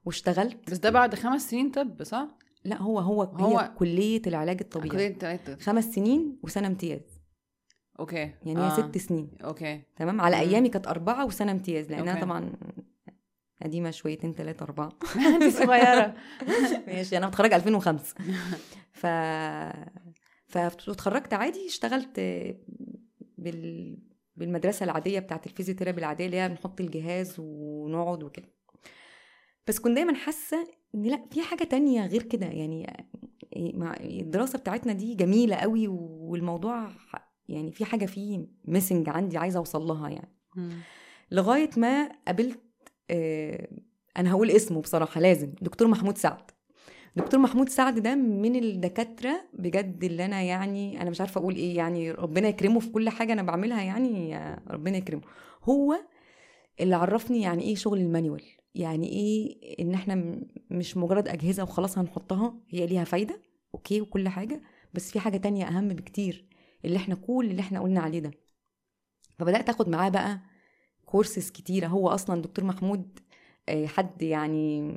[0.05, 0.71] واشتغلت.
[0.71, 2.27] بس ده بعد خمس سنين طب صح؟
[2.65, 4.89] لا هو هو, هو- كلية العلاج الطبيعي.
[4.89, 5.55] كلية تلاتة.
[5.55, 7.01] خمس سنين وسنة امتياز.
[7.99, 8.17] okay.
[8.45, 9.31] يعني هي ست سنين.
[9.43, 9.81] okay.
[9.95, 10.39] تمام؟ على.
[10.39, 12.25] أيامي كانت أربعة وسنة امتياز لأنها okay.
[12.25, 12.51] طبعا
[13.63, 14.89] قديمة شويتين ثلاثة أربعة.
[15.35, 16.13] أنت صغيرة.
[16.87, 18.15] ماشي أنا متخرجة 2005
[19.01, 19.05] ف
[20.59, 22.19] فاتخرجت عادي اشتغلت
[23.37, 23.97] بال...
[24.35, 28.49] بالمدرسة العادية بتاعت ال physiotherapy العادية اللي هي بنحط الجهاز ونقعد وكده.
[29.67, 32.45] بس كنت دايما حاسة إن لأ في حاجة تانية غير كده.
[32.45, 33.07] يعني
[33.57, 36.89] مع الدراسة بتاعتنا دي جميلة قوي والموضوع
[37.49, 40.35] يعني في حاجة فيه missing عندي عايزة أوصل لها يعني.
[40.55, 40.79] مم.
[41.31, 42.59] لغاية ما قابلت
[43.09, 43.67] آه،
[44.17, 46.51] أنا هقول اسمه بصراحة لازم دكتور محمود سعد.
[47.15, 51.77] دكتور محمود سعد ده من الدكاترة بجد اللي أنا يعني أنا مش عارفة أقول إيه
[51.77, 54.37] يعني ربنا يكرمه في كل حاجة أنا بعملها يعني
[54.69, 55.21] ربنا يكرمه.
[55.63, 55.95] هو
[56.79, 58.43] اللي عرفني يعني إيه شغل ال manual
[58.75, 60.39] يعني إيه إن إحنا
[60.71, 63.41] مش مجرد أجهزة وخلاص هنحطها هي ليها فايدة
[63.73, 64.61] okay وكل حاجة
[64.93, 66.45] بس في حاجة تانية أهم بكتير
[66.85, 68.31] اللي إحنا كل اللي إحنا قلنا عليه ده.
[69.39, 70.39] فبدأت آخد معاه بقى
[71.05, 71.87] كورسز كتيرة.
[71.87, 73.19] هو أصلا دكتور محمود
[73.69, 74.93] آه، حد يعني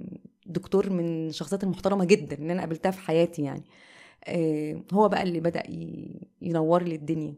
[0.49, 3.62] دكتور من الشخصيات المحترمة جدا اللي أنا قابلتها في حياتي يعني.
[4.24, 5.62] آه، هو بقى اللي بدأ
[6.42, 7.34] ينور لي الدنيا.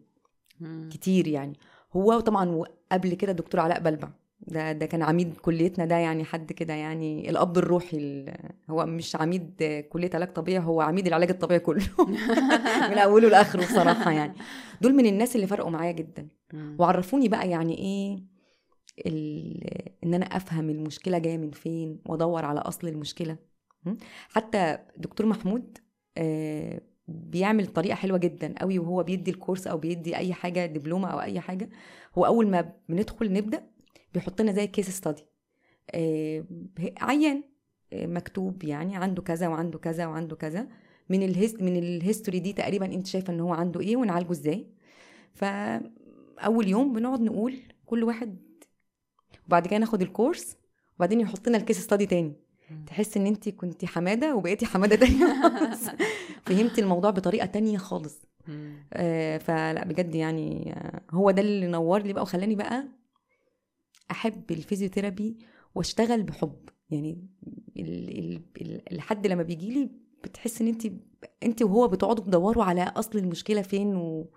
[0.91, 1.53] كتير يعني.
[1.97, 4.09] هو طبعا قبل كده دكتور علاء بلبع.
[4.41, 8.35] ده ده كان عميد كليتنا ده يعني حد كده يعني الأب الروحي ال-
[8.71, 11.83] هو مش عميد كلية علاج طبيعي هو عميد العلاج الطبيعي كله.
[12.91, 14.35] من أوله لآخره بصراحة يعني.
[14.81, 16.29] دول من الناس اللي فرقوا معايا جدا.
[16.79, 18.19] وعرفوني بقى يعني إيه
[19.07, 23.37] إن أنا أفهم المشكلة جاية من فين وأدور على أصل المشكلة?
[24.29, 25.79] حتى دكتور محمود
[26.19, 31.21] آه، بيعمل طريقة حلوة جدا قوي وهو بيدي الكورس أو بيدي أي حاجة دبلومة أو
[31.21, 31.71] أي حاجة.
[32.19, 33.67] هو أول ما بندخل نبدأ
[34.15, 35.27] بيحط لنا زي كيس ستادي
[37.01, 37.43] عيان
[37.93, 40.69] آه، مكتوب يعني عنده كذا وعنده كذا وعنده كذا.
[41.09, 44.31] من ال hist من ال history دي تقريبا أنت شايفة إن هو عنده إيه ونعالجه
[44.31, 44.67] إزاي.
[45.35, 48.50] فأول يوم بنقعد نقول كل واحد
[49.51, 50.57] وبعد كده ناخد ال course
[50.97, 52.33] وبعدين يحط لنا ال case study تاني.
[52.87, 55.27] تحس إن انت كنتي حمادة وبقيتي حمادة تانية.
[56.47, 58.19] فهمتي الموضوع بطريقة تانية خالص.
[58.93, 62.89] آه، فلا بجد يعني آه، هو ده اللي نور لي بقى وخلاني بقى
[64.11, 65.39] أحب ال physiotherapy
[65.75, 67.27] وأشتغل بحب يعني
[67.77, 69.91] ال- ال- ال- الحد لما بيجي لي
[70.25, 70.87] بتحس إن انت
[71.43, 74.31] انت وهو بتقعدوا تدوروا على أصل المشكلة فين و...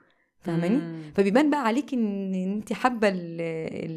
[0.44, 1.12] فاهماني.
[1.16, 3.42] فبيبان بقى عليك إن انت حابة ال-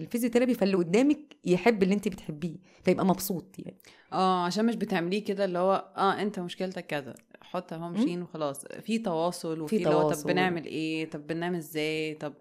[0.02, 3.76] الفيزيوثيرابي فاللي قدامك يحب اللي انت بتحبيه فيبقى مبسوط يعني.
[4.12, 8.66] آه عشان مش بتعمليه كده اللي هو آه أنت مشكلتك كذا حط اهو ماشيين وخلاص.
[8.66, 10.26] في تواصل وفي هو طب.
[10.26, 12.32] بنعمل إيه؟ طب بننام إزاي؟ طب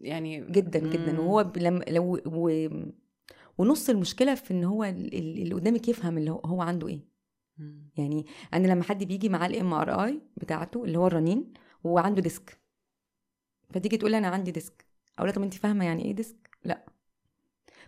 [0.00, 1.12] يعني جدا جدا.
[1.12, 1.18] مم.
[1.18, 2.68] وهو ب- لما لو و...
[3.58, 7.00] ونص المشكلة في إن هو ال- ال- اللي قدامك يفهم اللي هو, عنده إيه.
[7.58, 7.90] مم.
[7.96, 11.52] يعني أنا لما حد بيجي معاه ال MRI بتاعته اللي هو الرنين
[11.84, 12.61] وهو عنده disc.
[13.72, 14.86] فتيجي تقول لي أنا عندي disc.
[15.18, 16.84] أقول لها طب انت فاهمة يعني إيه disc؟ لأ.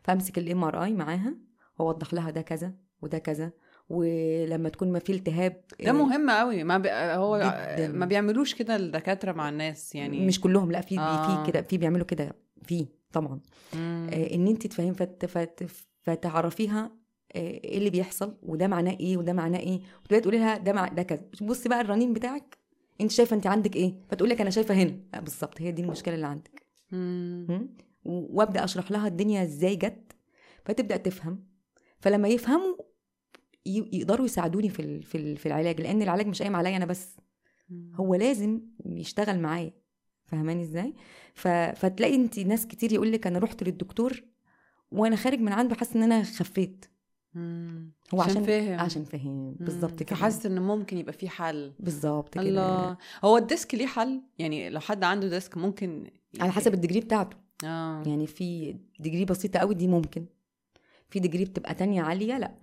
[0.04, 1.34] فأمسك ال MRI معاها
[1.78, 2.72] وأوضح لها ده كذا
[3.02, 3.52] وده كذا
[3.88, 6.88] ولما تكون ما في التهاب ده مهم قوي ما بي...
[6.92, 7.88] هو جداً.
[7.88, 10.26] ما بيعملوش كده الدكاترة مع الناس يعني.
[10.26, 11.44] مش كلهم لأ في آه.
[11.44, 13.40] في كده في بيعملوا كده في طبعا.
[13.74, 14.10] مم.
[14.12, 15.66] آه، إن انت تفهم فت فت
[16.00, 16.90] فتعرفيها
[17.32, 19.80] آه، إيه اللي بيحصل وده معناه إيه وده معناه إيه.
[20.00, 21.22] وتبدأي تقولي لها ده مع ده كذا.
[21.42, 22.58] بصي بقى الرنين بتاعك
[23.00, 24.96] انت شايفة انت عندك إيه؟ فتقول لك أنا شايفة هنا.
[25.20, 26.66] بالظبط هي دي المشكلة اللي عندك.
[28.04, 30.12] وأبدأ أشرح لها الدنيا إزاي جت
[30.64, 31.46] فتبدأ تفهم.
[32.00, 32.76] فلما يفهموا
[33.66, 37.16] يقدروا يساعدوني في في ال- في العلاج لأن العلاج مش قايم عليا أنا بس.
[37.94, 39.72] هو لازم يشتغل معايا.
[40.24, 40.94] فاهماني إزاي.
[41.74, 44.22] فتلاقي انت ناس كتير يقول لك أنا رحت للدكتور
[44.90, 46.84] وأنا خارج من عنده حاسس إن أنا خفيت.
[47.34, 47.92] مم.
[48.14, 48.80] هو عشان فاهم.
[48.80, 49.56] عشان فاهم.
[49.60, 50.16] بالظبط كده.
[50.16, 51.72] فحاسس إن ممكن يبقى في حل.
[51.80, 52.42] بالظبط كده.
[52.42, 52.96] الله.
[53.24, 56.10] هو ال disc ليه حل؟ يعني لو حد عنده disc ممكن
[56.40, 57.36] على حسب ال degree بتاعته.
[57.64, 58.02] آه.
[58.06, 60.26] يعني في degree بسيطة قوي دي ممكن.
[61.10, 62.54] في degree بتبقى تانية عالية لأ.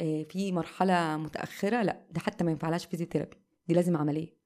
[0.00, 2.00] آه، في مرحلة متأخرة لأ.
[2.10, 3.36] ده حتى ما ينفعلهاش physiotherapy
[3.68, 4.38] دي لازم عملية.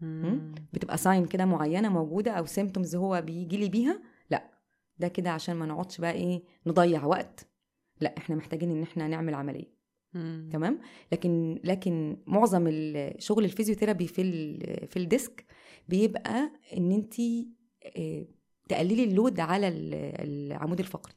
[0.00, 0.54] مم.
[0.72, 4.50] بتبقى sign كده معينة موجودة أو symptoms هو بيجي لي بيها لأ.
[4.98, 7.46] ده كده عشان ما نقعدش بقى إيه نضيع وقت.
[8.00, 9.76] لا إحنا محتاجين ان إحنا نعمل عملية.
[10.14, 10.48] مم.
[10.52, 10.80] تمام؟
[11.12, 15.46] لكن لكن معظم ال- شغل ال physiotherapy في ال- في ال disc
[15.88, 17.14] بيبقى ان انت
[18.68, 19.94] تقللي ال load على ال-
[20.52, 21.14] العمود الفقري.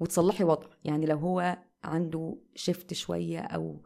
[0.00, 0.66] وتصلحي وضع.
[0.84, 3.82] يعني لو هو عنده shift شوية أو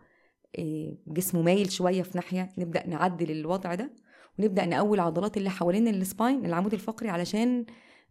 [0.59, 3.95] آه، جسمه مايل شوية في ناحية نبدأ نعدل الوضع ده
[4.39, 7.67] ونبدأ نقوي العضلات اللي حوالين ال spine العمود الفقري علشان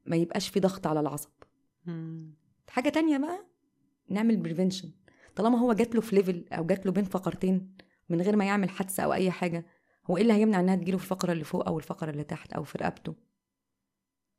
[0.06, 1.30] ما يبقاش في ضغط على العصب.
[1.86, 2.34] مم.
[2.70, 3.46] حاجة تانية بقى
[4.10, 4.92] نعمل prevention
[5.36, 7.76] طالما هو جات له في level أو جات له بين فقرتين
[8.10, 9.66] من غير ما يعمل حادثة أو أي حاجة
[10.10, 12.64] هو إيه اللي هيمنع إنها تجيله في الفقره اللي فوق أو الفقرة اللي تحت أو
[12.64, 13.16] في رقبته؟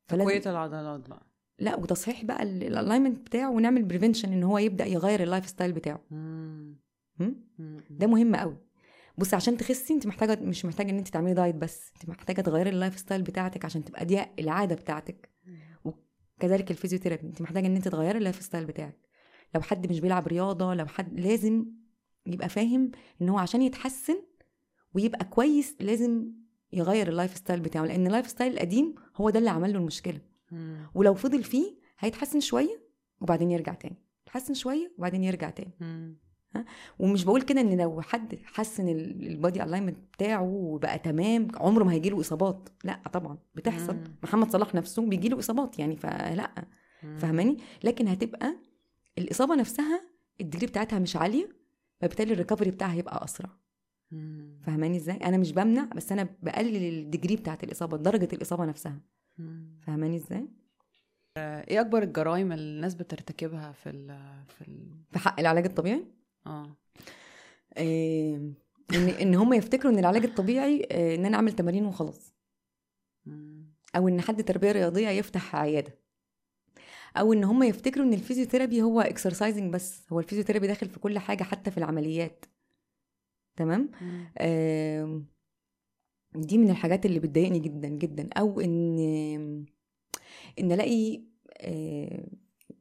[0.08, 1.26] تقويه العضلات بقى.
[1.58, 6.00] لا وتصحيح بقى ال alignment بتاعه ونعمل prevention إن هو يبدأ يغير ال lifestyle بتاعه.
[6.10, 6.76] مم.
[7.18, 7.32] م?
[7.58, 7.80] مم.
[7.90, 8.56] ده مهم قوي
[9.18, 12.70] بص عشان تخسي أنت محتاجه مش محتاجة إن أنت تعملي diet بس أنت محتاجة تغيري
[12.70, 15.30] ال lifestyle بتاعتك عشان تبقى دي العادة بتاعتك.
[16.40, 19.05] كذلك ال physiotherapy أنت محتاجة إن أنت تغيري ال lifestyle بتاعك.
[19.54, 21.66] لو حد مش بيلعب رياضة لو حد لازم
[22.26, 22.90] يبقى فاهم
[23.22, 24.22] إن هو عشان يتحسن
[24.94, 26.32] ويبقى كويس لازم
[26.72, 30.20] يغير ال lifestyle بتاعه لأن ال lifestyle القديم هو ده اللي عمل له المشكلة
[30.52, 30.76] مم.
[30.94, 32.80] ولو فضل فيه هيتحسن شوية
[33.20, 36.16] وبعدين يرجع تاني يتحسن شوية وبعدين يرجع تاني مم.
[36.56, 36.64] ها؟
[36.98, 41.48] ومش بقول كده إن لو حد حس ان ال- ال body alignment بتاعه بقى تمام
[41.56, 44.04] عمره ما هيجي له إصابات لا طبعا بتحصل مم.
[44.22, 46.50] محمد صلاح نفسه بيجي له إصابات يعني فلا
[47.02, 47.16] مم.
[47.18, 48.56] فاهماني لكن هتبقى
[49.18, 50.00] الإصابة نفسها
[50.40, 51.48] ال degree بتاعتها مش عالية
[52.00, 53.50] فبالتالي ال recovery بتاعها هيبقى أسرع.
[54.10, 54.60] مم.
[54.62, 59.00] فاهماني إزاي؟ أنا مش بمنع بس أنا بقلل ال degree بتاعت الإصابة درجة الإصابة نفسها.
[59.38, 59.80] مم.
[59.86, 60.48] فاهماني إزاي؟
[61.38, 64.06] إيه أكبر الجرائم اللي الناس بترتكبها في ال
[64.48, 66.04] في ال في حق العلاج الطبيعي؟
[66.46, 66.76] آه.
[67.74, 68.52] آه،
[68.94, 72.34] إن إن هم يفتكروا إن العلاج الطبيعي آه، إن أنا أعمل تمارين وخلاص.
[73.96, 75.98] أو إن حد تربية رياضية يفتح عيادة.
[77.16, 80.98] أو إن هم يفتكروا إن ال physiotherapy هو exercising بس هو ال physiotherapy داخل في
[81.00, 82.44] كل حاجة حتى في العمليات.
[83.56, 83.90] تمام.
[84.40, 85.26] آم،
[86.34, 88.28] دي من الحاجات اللي بتضايقني جدا جدا.
[88.36, 88.98] أو إن
[90.58, 91.22] إن ألاقي
[91.60, 92.26] آه،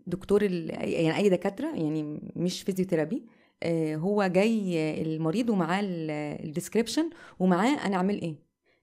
[0.08, 3.26] دكتور يعني أي دكاترة يعني مش physiotherapy
[3.64, 7.10] آه، هو جاي المريض ومعاه ال description
[7.40, 8.36] ومعاه أنا أعمل إيه؟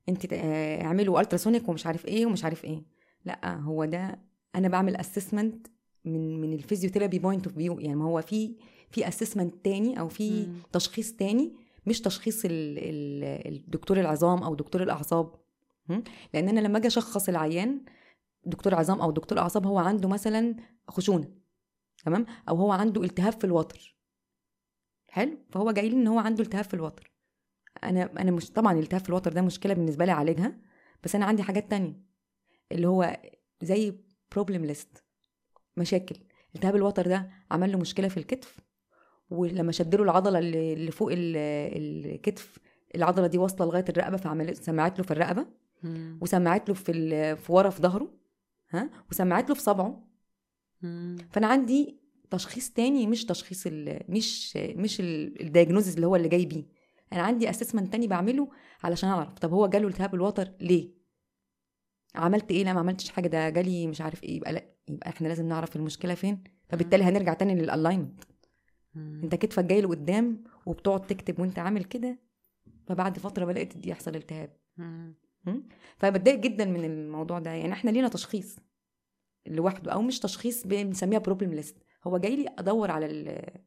[0.08, 2.82] أنت آه، اعملوا ultrasonic ومش عارف إيه ومش عارف إيه.
[3.24, 4.18] لأ هو ده
[4.54, 5.66] أنا بعمل assessment
[6.04, 8.56] من من ال physiotherapy point of view يعني ما هو في
[8.90, 10.56] في assessment تاني أو في مم.
[10.72, 15.34] تشخيص تاني مش تشخيص ال- ال- الدكتور العظام أو دكتور الأعصاب.
[15.88, 16.00] م?
[16.34, 17.84] لأن أنا لما أجي أشخص العيان
[18.46, 20.56] دكتور عظام أو دكتور أعصاب هو عنده مثلا
[20.88, 21.28] خشونة
[22.04, 23.96] تمام؟ أو هو عنده التهاب في الوتر.
[25.08, 27.12] حلو؟ فهو جاي لي إن هو عنده التهاب في الوتر.
[27.84, 30.56] أنا أنا مش طبعا الالتهاب في الوتر ده مشكلة بالنسبة لي اعالجها
[31.04, 32.02] بس أنا عندي حاجات تانية.
[32.72, 33.20] اللي هو
[33.62, 33.94] زي
[34.32, 35.04] problem list
[35.76, 36.16] مشاكل.
[36.54, 38.56] التهاب الوتر ده عمل له مشكلة في الكتف
[39.30, 41.36] ولما شدله العضلة اللي فوق ال-
[42.06, 42.58] الكتف
[42.94, 45.46] العضلة دي واصلة لغاية الرقبة فعملت سمعت له في الرقبة
[45.82, 46.18] مم.
[46.22, 48.14] وسمعت له في في ورا في ظهره
[48.70, 50.04] ها؟ وسمعت له في صبعه.
[50.82, 51.16] مم.
[51.30, 51.98] فأنا عندي
[52.30, 56.64] تشخيص تاني مش تشخيص ال مش مش ال diagnosis اللي هو اللي جاي بيه.
[57.12, 58.48] أنا عندي assessment تاني بعمله
[58.84, 60.90] علشان أعرف طب هو جاله التهاب الوتر ليه؟
[62.14, 65.28] عملت إيه؟ لا ما عملتش حاجة ده جالي مش عارف إيه يبقى لا يبقى إحنا
[65.28, 68.24] لازم نعرف المشكلة فين؟ فبالتالي هنرجع تاني لل alignment.
[69.24, 72.18] أنت كتفك جاي لقدام وبتقعد تكتب وأنت عامل كده
[72.86, 74.56] فبعد فترة بدات يحصل التهاب.
[75.98, 77.50] فبتضايق جدا من الموضوع ده.
[77.50, 78.56] يعني إحنا لينا تشخيص
[79.46, 83.60] لوحده أو مش تشخيص بنسميها problem list هو جاي لي أدور على ال-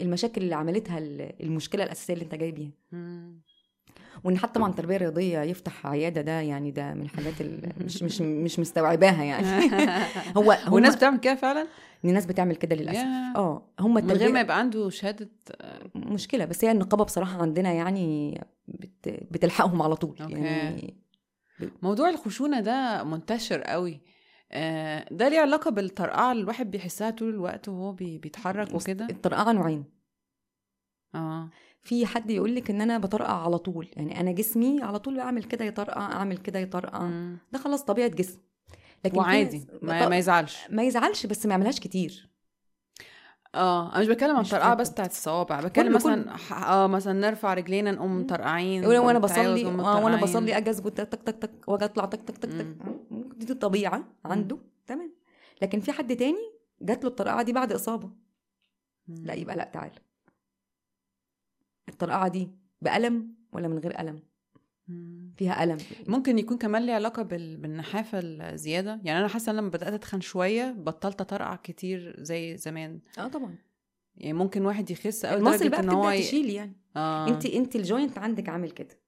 [0.00, 2.72] المشاكل اللي عملتها ال- المشكلة الأساسية اللي أنت جاي بيها.
[4.24, 7.34] وإن حتى طبعا التربيه الرياضيه يفتح عيادة ده يعني ده من الحاجات
[7.80, 9.70] مش مش مش مستوعباها يعني.
[10.36, 11.66] هو هم والناس بتعمل كده فعلا؟
[12.04, 13.04] الناس بتعمل كده للأسف.
[13.36, 15.28] آه هم من غير ما يبقى عنده شهاده
[15.94, 19.08] مشكلة بس هي النقابة بصراحة عندنا يعني بت...
[19.30, 20.16] بتلحقهم على طول.
[20.20, 20.32] أوكي.
[20.34, 20.94] يعني
[21.82, 24.00] موضوع الخشونة ده منتشر قوي.
[24.52, 29.52] آه، ده ليه علاقة بالطرقعة اللي الواحد بيحسها طول الوقت وهو بي- بيتحرك وكده؟ الطرقعة
[29.52, 29.84] نوعين.
[31.14, 31.50] آه.
[31.82, 35.44] في حد يقول لك إن أنا بطرقع على طول يعني أنا جسمي على طول بعمل
[35.44, 37.10] كده يطرقع أعمل كده يطرقع.
[37.52, 38.38] ده خلاص طبيعة جسم.
[39.04, 40.58] لكن وعادي ما, ما يزعلش.
[40.70, 42.30] ما يزعلش بس ما يعملهاش كتير.
[43.54, 44.80] آه أنا مش بتكلم عن الطرقعه فاكرة.
[44.82, 48.20] بس بتاعت الصوابع بتكلم مثلا آه مثلا نرفع رجلينا نقوم.
[48.20, 50.22] مطرقعين وأنا بصلي آه وأنا.
[50.22, 52.76] بصلي أجي اسجد تك تك تك تك وأجي أطلع تك تك تك تك.
[53.36, 54.58] دي الطبيعة عنده.
[54.86, 55.12] تمام.
[55.62, 56.52] لكن في حد تاني
[56.82, 58.10] جات له الطرقعة دي بعد إصابة.
[59.08, 59.24] مم.
[59.24, 59.94] لا يبقى لا تعالى.
[61.88, 62.50] الطرقعه دي
[62.82, 64.22] بألم ولا من غير ألم.
[65.36, 65.78] فيها ألم.
[66.06, 67.56] ممكن يكون كمان ليه علاقة بال...
[67.56, 69.00] بالنحافة الزيادة.
[69.04, 73.00] يعني أنا حاسة إن لما بدأت أتخن شوية بطلت أطرقع كتير زي زمان.
[73.18, 73.54] آه طبعا.
[74.16, 76.10] يعني ممكن واحد يخس قوي ال muscle بقى إن هو.
[76.10, 76.72] تشيل يعني.
[76.96, 77.28] آه.
[77.28, 79.00] أنت أنت ال joint عندك عامل كده.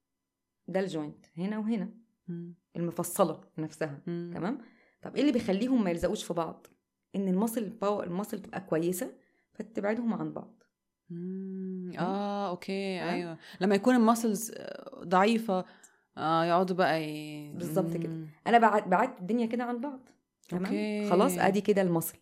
[0.69, 1.27] ده ال joint.
[1.37, 1.89] هنا وهنا.
[2.29, 2.55] مم.
[2.77, 4.01] المفصلة نفسها.
[4.07, 4.31] مم.
[4.35, 4.59] تمام؟
[5.03, 6.67] طب إيه اللي بيخليهم ما يلزقوش في بعض؟
[7.17, 9.13] إن ال muscle power ال muscle تبقى كويسة
[9.53, 10.62] فتبعدهم عن بعض.
[11.13, 11.93] مم.
[11.99, 14.53] آه أوكي؟ أيوه لما يكون ال muscles
[15.05, 15.65] ضعيفة
[16.17, 17.53] آه يقعدوا بقى ي...
[17.53, 18.13] بالظبط كده.
[18.47, 20.01] أنا بعد بعدت الدنيا كده عن بعض
[20.49, 21.11] تمام okay.
[21.11, 22.17] خلاص أدي كده ال muscle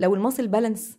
[0.00, 0.98] لو ال muscle balance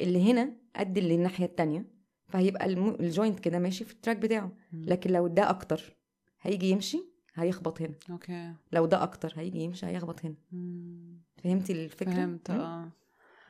[0.00, 1.84] اللي هنا قد اللي الناحية التانية
[2.28, 2.88] فهيبقى الم...
[3.00, 4.52] ال joint كده ماشي في ال track بتاعه.
[4.72, 5.96] لكن لو ده أكتر
[6.40, 7.04] هيجي يمشي
[7.34, 11.20] هيخبط هنا okay لو ده أكتر هيجي يمشي هيخبط هنا مم.
[11.44, 12.88] فهمتي الفكرة فهمت؟ آه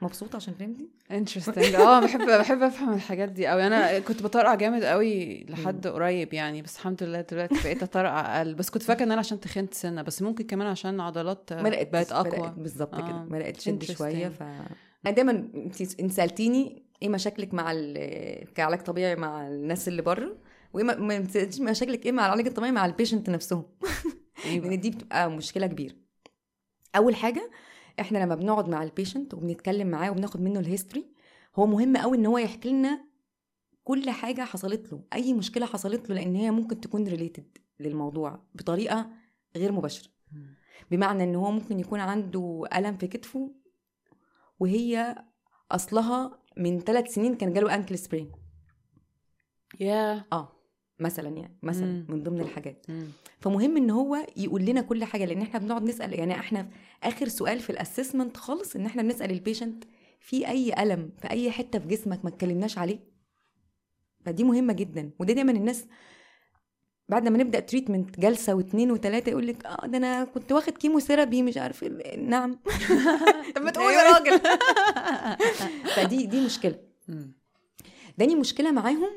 [0.03, 4.85] مبسوطة عشان فهمتي؟ interesting آه بحب بحب أفهم الحاجات دي قوي أنا كنت بطرقع جامد
[4.85, 8.55] قوي لحد قريب يعني بس الحمد لله دلوقتي بقيت أطرقع أقل.
[8.55, 12.13] بس كنت فاكرة إن أنا عشان تخنت سنة بس ممكن كمان عشان عضلات مرقت بقت
[12.13, 12.55] أقوى.
[12.57, 13.09] بالظبط آه.
[13.09, 13.97] كده مرقت Interesting.
[13.97, 14.43] شوية ف
[15.07, 15.51] أنا دايما
[16.01, 17.73] انت سالتيني إيه مشاكلك مع
[18.55, 20.37] كعلاج طبيعي مع الناس اللي بره
[20.73, 20.85] وإيه
[21.61, 23.65] مشاكلك إيه مع العلاج الطبيعي مع ال patient نفسهم.
[23.81, 25.95] بقى؟ لأن دي بتبقى مشكلة كبيرة.
[26.97, 27.51] أول حاجة
[28.01, 31.07] إحنا لما بنقعد مع ال patient وبنتكلم معاه وبناخد منه ال history
[31.57, 33.05] هو مهم قوي إن هو يحكي لنا
[33.85, 39.11] كل حاجة حصلت له أي مشكلة حصلت له لأن هي ممكن تكون related للموضوع بطريقة
[39.57, 40.11] غير مباشرة.
[40.91, 43.55] بمعنى إن هو ممكن يكون عنده ألم في كتفه
[44.61, 45.17] وهي
[45.71, 48.33] أصلها من ثلاث سنين كان جاله ankle sprain
[49.81, 50.53] يا آه.
[51.01, 52.07] مثلا يعني مثلا مم.
[52.09, 52.87] من ضمن الحاجات.
[53.41, 56.69] فمهم إن هو يقول لنا كل حاجة لأن إحنا بنقعد نسأل يعني إحنا
[57.03, 59.85] آخر سؤال في ال assessment خالص إن إحنا بنسأل ال patient
[60.21, 62.99] في أي ألم في أي حتة في جسمك ما اتكلمناش عليه.
[64.25, 65.11] فدي مهمة جدا.
[65.19, 65.87] وده دايما الناس
[67.09, 71.43] بعد ما نبدأ treatment جلسة واثنين وثلاثه يقول لك آه ده أنا كنت واخد chemotherapy
[71.43, 71.85] مش عارف.
[72.19, 72.59] نعم.
[73.57, 74.41] طب ما تقول يا راجل.
[75.97, 76.79] فدي دي مشكلة.
[78.19, 79.11] تاني مشكلة معاهم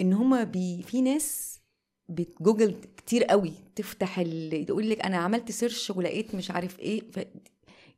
[0.00, 1.60] إن هما بي في ناس
[2.08, 4.66] بتجوجل كتير قوي تفتح ال...
[4.66, 7.18] تقول لك أنا عملت search ولقيت مش عارف إيه ف...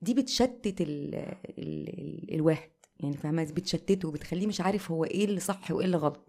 [0.02, 1.14] دي بتشتت ال...
[1.14, 1.88] ال...
[1.98, 2.34] ال...
[2.34, 6.26] الواحد يعني فاهمة؟ بتشتته بتخليه مش عارف هو إيه اللي صح وإيه اللي غلط.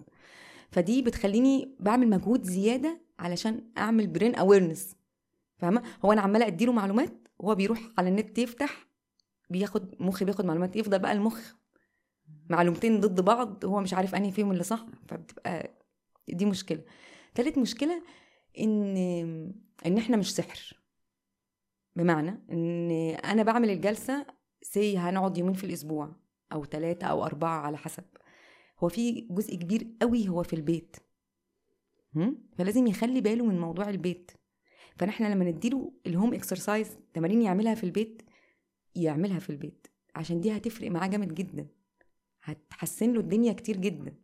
[0.72, 4.96] فدي بتخليني بعمل مجهود زيادة علشان أعمل brain awareness
[5.58, 8.88] فاهمة؟ هو أنا عمالة أديله معلومات وهو بيروح على النت يفتح
[9.50, 11.54] بياخد مخي بياخد معلومات يفضل بقى المخ
[12.50, 15.78] معلومتين ضد بعض هو مش عارف أنهي فيهم اللي صح فبتبقى
[16.30, 16.82] دي مشكلة.
[17.36, 18.04] تالت مشكلة
[18.60, 18.98] إن
[19.86, 20.80] إن إحنا مش سحر.
[21.96, 24.26] بمعنى إن أنا بعمل الجلسة
[24.62, 26.16] سي هنقعد يومين في الأسبوع
[26.54, 28.04] أو ثلاثة أو أربعة على حسب.
[28.80, 30.96] هو في جزء كبير قوي هو في البيت؟
[32.58, 34.32] فلازم يخلي باله من موضوع البيت.
[34.98, 38.22] فنحن لما نديله ال home exercise تمارين يعملها في البيت
[38.96, 39.88] يعملها في البيت.
[40.16, 41.68] عشان دي هتفرق معاه جامد جدا.
[42.44, 44.16] هتحسن له الدنيا كتير جدا.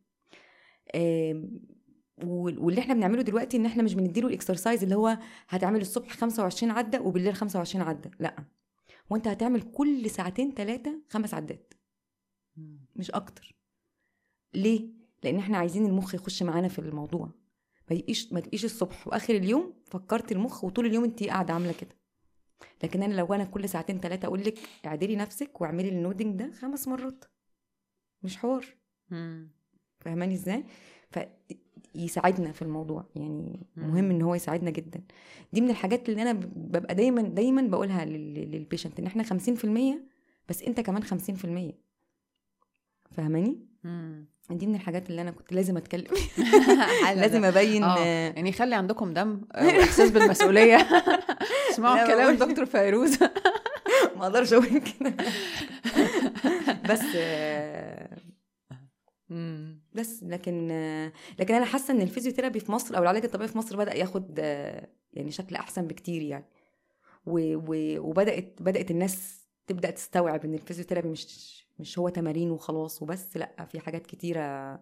[2.23, 5.17] واللي إحنا بنعمله دلوقتي إن إحنا مش بنديله ال exercise اللي هو
[5.47, 8.11] هتعمل الصبح 25 عدة وبالليل 25 عدة.
[8.19, 8.35] لأ.
[9.09, 11.73] وانت هتعمل كل ساعتين ثلاثة خمس عدات.
[12.95, 13.55] مش أكتر.
[14.53, 14.89] ليه؟
[15.23, 17.29] لأن إحنا عايزين المخ يخش معانا في الموضوع.
[17.89, 21.95] ما يبقيش ما تبقيش الصبح وآخر اليوم فكرت المخ وطول اليوم أنت قاعدة عاملة كده.
[22.83, 26.51] لكن أنا لو أنا كل ساعتين ثلاثة أقول لك اعدلي نفسك واعملي ال nodding ده
[26.51, 27.25] خمس مرات.
[28.23, 28.65] مش حوار.
[29.99, 30.63] فاهماني إزاي؟
[31.93, 33.59] فيساعدنا في الموضوع يعني.
[33.75, 35.01] مهم ان هو يساعدنا جدا.
[35.53, 39.99] دي من الحاجات اللي أنا ببقى دايما دايما بقولها لل- لل patient إن إحنا 50%
[40.49, 41.73] بس أنت كمان 50%
[43.11, 43.59] فاهماني؟
[44.49, 46.07] دي من الحاجات اللي أنا كنت لازم أتكلم.
[47.15, 47.83] لازم أبين.
[47.83, 47.97] آه.
[47.97, 48.33] آه.
[48.35, 50.75] يعني خلي عندكم دم آه، وإحساس بالمسؤولية.
[51.71, 53.17] اسمعوا لا، كلام دكتور فيروز.
[54.17, 55.13] ما أقدرش أقول كده.
[56.89, 57.01] بس
[59.31, 60.23] آه، بس.
[60.23, 60.67] لكن
[61.39, 64.39] لكن أنا حاسة إن الفيزيوثيرابي في مصر أو العلاج الطبيعي في مصر بدأ ياخد
[65.13, 66.45] يعني شكل أحسن بكتير يعني.
[67.25, 73.01] و- و- وبدأت بدأت الناس تبدأ تستوعب إن ال physiotherapy مش مش هو تمارين وخلاص
[73.01, 74.79] وبس لأ في حاجات كتيرة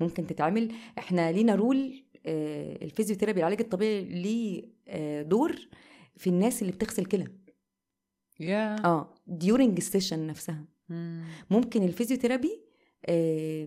[0.00, 0.72] ممكن تتعمل.
[0.98, 5.56] إحنا لينا role آه، ال physiotherapy العلاج الطبيعي ليه آه، دور
[6.16, 7.26] في الناس اللي بتغسل كلى.
[8.40, 10.64] يا آه during ال session نفسها.
[11.50, 12.62] ممكن ال physiotherapy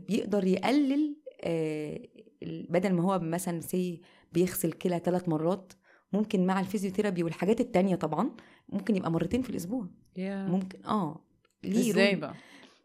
[0.07, 1.99] بيقدر يقلل آه،
[2.43, 4.01] بدل ما هو مثلا سي
[4.34, 5.73] بيغسل كلى ثلاث مرات
[6.13, 8.31] ممكن مع ال physiotherapy والحاجات التانية طبعا
[8.69, 9.88] ممكن يبقى مرتين في الأسبوع.
[10.17, 11.25] يا ممكن آه
[11.63, 12.15] ليه إزاي.
[12.15, 12.34] بقى؟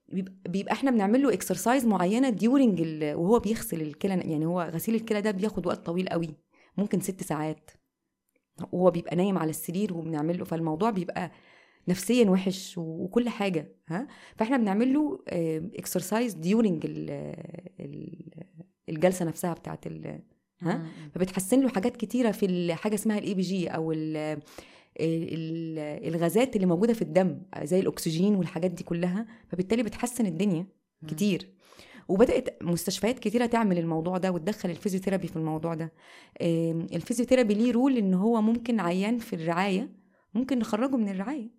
[0.09, 5.20] بيبقى, بيبقى إحنا بنعمل له exercise معينة during وهو بيغسل الكلى يعني هو غسيل الكلى
[5.20, 6.36] ده بياخد وقت طويل قوي
[6.76, 7.70] ممكن ست ساعات.
[8.72, 11.30] وهو بيبقى نايم على السرير وبنعمل له فالموضوع بيبقى
[11.89, 15.18] نفسيا وحش وكل حاجة ها؟ فإحنا بنعمل له
[15.79, 16.87] exercise during
[18.89, 20.20] الجلسة نفسها بتاعت ال-
[20.62, 20.86] ها.
[21.14, 24.16] فبتحسن له حاجات كتيرة في حاجة اسمها ال ABG أو ال
[25.01, 30.66] ال- الغازات اللي موجودة في الدم زي الأكسجين والحاجات دي كلها فبالتالي بتحسن الدنيا.
[31.09, 31.49] كتير.
[32.09, 35.93] وبدأت مستشفيات كتيرة تعمل الموضوع ده وتدخل ال physiotherapy في الموضوع ده.
[36.95, 39.91] ال physiotherapy ليه role إن هو ممكن عيان في الرعاية
[40.34, 41.58] ممكن نخرجه من الرعاية.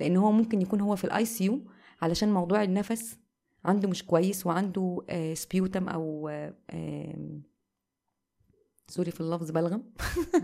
[0.00, 1.60] لأن هو ممكن يكون هو في ال ICU
[2.02, 3.18] علشان موضوع النفس
[3.64, 5.02] عنده مش كويس وعنده
[5.34, 6.28] sputum أو
[6.70, 7.40] آه،
[8.88, 9.82] sorry في اللفظ بلغم.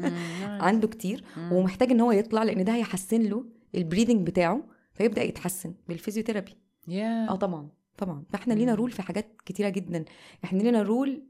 [0.66, 1.24] عنده كتير.
[1.52, 3.44] ومحتاج إن هو يطلع لأن ده هيحسن له
[3.74, 6.54] ال breathing بتاعه فيبدأ يتحسن بال physiotherapy
[6.88, 7.68] يا آه طبعا
[7.98, 8.24] طبعا.
[8.28, 8.74] فإحنا لينا.
[8.74, 10.04] role في حاجات كتيرة جدا.
[10.44, 11.22] إحنا لينا role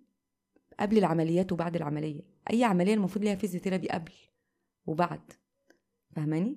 [0.80, 2.20] قبل العمليات وبعد العملية.
[2.50, 4.12] أي عملية المفروض ليها physiotherapy قبل
[4.86, 5.32] وبعد.
[6.18, 6.56] فاهماني.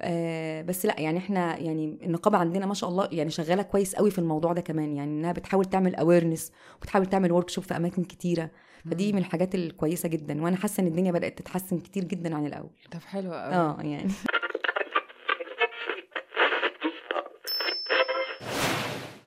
[0.00, 4.10] آه بس لا يعني إحنا يعني النقابة عندنا ما شاء الله يعني شغالة كويس قوي
[4.10, 8.50] في الموضوع ده كمان يعني انها بتحاول تعمل awareness وبتحاول تعمل work في أماكن كتيرة
[8.90, 9.12] فدي.
[9.12, 13.00] من الحاجات الكويسة جدا وأنا حاسة إن الدنيا بدأت تتحسن كتير جدا عن الأول طب
[13.00, 14.08] حلو قوي آه يعني